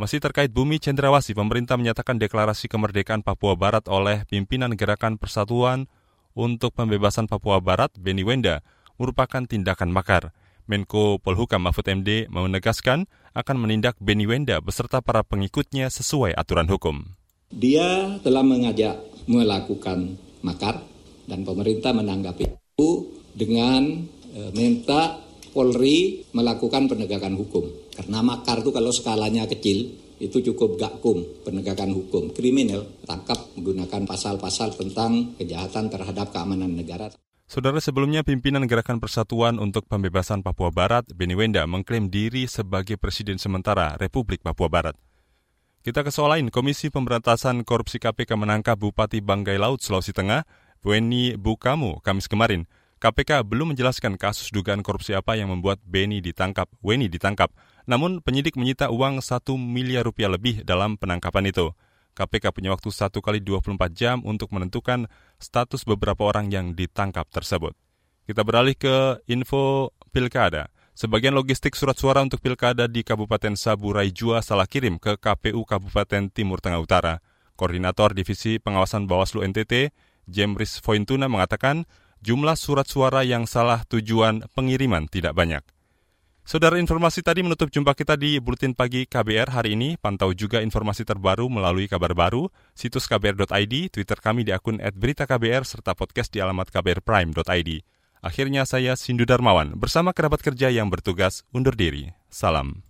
Masih 0.00 0.16
terkait 0.16 0.48
bumi 0.48 0.80
cendrawasih, 0.80 1.36
pemerintah 1.36 1.76
menyatakan 1.76 2.16
deklarasi 2.16 2.72
kemerdekaan 2.72 3.20
Papua 3.20 3.52
Barat 3.52 3.84
oleh 3.84 4.24
pimpinan 4.24 4.72
Gerakan 4.72 5.20
Persatuan 5.20 5.92
untuk 6.32 6.72
Pembebasan 6.72 7.28
Papua 7.28 7.60
Barat, 7.60 7.92
Beni 8.00 8.24
Wenda, 8.24 8.64
merupakan 8.96 9.44
tindakan 9.44 9.92
makar. 9.92 10.32
Menko 10.64 11.18
Polhukam 11.18 11.66
Mahfud 11.66 11.84
MD 11.84 12.30
menegaskan 12.30 13.10
akan 13.34 13.56
menindak 13.58 13.98
Beni 13.98 14.24
Wenda 14.24 14.62
beserta 14.62 15.02
para 15.02 15.26
pengikutnya 15.26 15.90
sesuai 15.90 16.32
aturan 16.32 16.70
hukum. 16.70 17.04
Dia 17.50 18.16
telah 18.22 18.46
mengajak 18.46 18.94
melakukan 19.26 20.14
makar 20.40 20.80
dan 21.28 21.44
pemerintah 21.44 21.92
menanggapi 21.92 22.44
itu 22.48 22.90
dengan 23.34 24.04
e, 24.32 24.40
minta 24.56 25.20
Polri 25.50 26.22
melakukan 26.30 26.86
penegakan 26.86 27.34
hukum. 27.34 27.66
Karena 27.90 28.22
makar 28.22 28.62
itu 28.62 28.70
kalau 28.70 28.94
skalanya 28.94 29.50
kecil, 29.50 29.90
itu 30.22 30.38
cukup 30.52 30.78
gakum 30.78 31.26
penegakan 31.42 31.90
hukum. 31.90 32.30
Kriminal 32.30 32.86
tangkap 33.02 33.50
menggunakan 33.58 34.06
pasal-pasal 34.06 34.78
tentang 34.78 35.34
kejahatan 35.40 35.90
terhadap 35.90 36.30
keamanan 36.30 36.70
negara. 36.70 37.10
Saudara 37.50 37.82
sebelumnya 37.82 38.22
pimpinan 38.22 38.62
Gerakan 38.70 39.02
Persatuan 39.02 39.58
untuk 39.58 39.90
Pembebasan 39.90 40.46
Papua 40.46 40.70
Barat, 40.70 41.02
Beni 41.10 41.34
Wenda, 41.34 41.66
mengklaim 41.66 42.06
diri 42.06 42.46
sebagai 42.46 42.94
Presiden 42.94 43.42
sementara 43.42 43.98
Republik 43.98 44.46
Papua 44.46 44.70
Barat. 44.70 44.94
Kita 45.82 46.06
ke 46.06 46.14
soal 46.14 46.38
lain, 46.38 46.54
Komisi 46.54 46.94
Pemberantasan 46.94 47.66
Korupsi 47.66 47.98
KPK 47.98 48.38
menangkap 48.38 48.78
Bupati 48.78 49.18
Banggai 49.18 49.58
Laut, 49.58 49.82
Sulawesi 49.82 50.14
Tengah, 50.14 50.46
Weni 50.80 51.36
Bukamu 51.36 52.00
Kamis 52.00 52.24
kemarin. 52.24 52.64
KPK 53.00 53.44
belum 53.44 53.72
menjelaskan 53.72 54.16
kasus 54.16 54.48
dugaan 54.48 54.80
korupsi 54.80 55.12
apa 55.12 55.36
yang 55.36 55.52
membuat 55.52 55.76
Beni 55.84 56.24
ditangkap, 56.24 56.72
Weni 56.80 57.08
ditangkap. 57.08 57.52
Namun 57.84 58.24
penyidik 58.24 58.56
menyita 58.56 58.88
uang 58.88 59.20
1 59.20 59.44
miliar 59.60 60.08
rupiah 60.08 60.32
lebih 60.32 60.64
dalam 60.64 60.96
penangkapan 60.96 61.52
itu. 61.52 61.72
KPK 62.16 62.52
punya 62.52 62.72
waktu 62.72 62.88
1 62.88 63.12
kali 63.12 63.44
24 63.44 63.92
jam 63.92 64.24
untuk 64.24 64.52
menentukan 64.56 65.04
status 65.36 65.84
beberapa 65.84 66.24
orang 66.24 66.48
yang 66.48 66.72
ditangkap 66.72 67.28
tersebut. 67.28 67.76
Kita 68.24 68.40
beralih 68.40 68.76
ke 68.76 69.20
info 69.28 69.92
pilkada. 70.12 70.72
Sebagian 70.96 71.36
logistik 71.36 71.76
surat 71.76 71.96
suara 71.96 72.24
untuk 72.24 72.40
pilkada 72.40 72.88
di 72.88 73.04
Kabupaten 73.04 73.52
Saburai 73.52 74.12
Jua 74.12 74.40
salah 74.40 74.68
kirim 74.68 74.96
ke 74.96 75.20
KPU 75.20 75.60
Kabupaten 75.64 76.28
Timur 76.32 76.60
Tengah 76.60 76.80
Utara. 76.80 77.14
Koordinator 77.56 78.16
Divisi 78.16 78.56
Pengawasan 78.56 79.04
Bawaslu 79.04 79.44
NTT, 79.44 79.92
Jemris 80.30 80.78
Fointuna 80.78 81.26
mengatakan 81.26 81.84
jumlah 82.22 82.54
surat 82.54 82.86
suara 82.86 83.26
yang 83.26 83.50
salah 83.50 83.82
tujuan 83.90 84.46
pengiriman 84.54 85.10
tidak 85.10 85.34
banyak. 85.34 85.66
Saudara 86.50 86.80
informasi 86.82 87.22
tadi 87.22 87.46
menutup 87.46 87.70
jumpa 87.70 87.94
kita 87.94 88.18
di 88.18 88.40
Buletin 88.42 88.74
Pagi 88.74 89.06
KBR 89.06 89.54
hari 89.54 89.78
ini. 89.78 89.94
Pantau 89.94 90.34
juga 90.34 90.58
informasi 90.64 91.06
terbaru 91.06 91.46
melalui 91.46 91.86
kabar 91.86 92.10
baru, 92.10 92.50
situs 92.74 93.06
kbr.id, 93.06 93.74
Twitter 93.94 94.18
kami 94.18 94.42
di 94.42 94.50
akun 94.50 94.82
@beritaKBR 94.82 95.62
serta 95.62 95.94
podcast 95.94 96.32
di 96.34 96.42
alamat 96.42 96.74
kbrprime.id. 96.74 97.70
Akhirnya 98.20 98.66
saya 98.66 98.98
Sindu 98.98 99.24
Darmawan 99.24 99.78
bersama 99.78 100.10
kerabat 100.10 100.42
kerja 100.42 100.74
yang 100.74 100.90
bertugas 100.90 101.46
undur 101.54 101.78
diri. 101.78 102.10
Salam. 102.28 102.89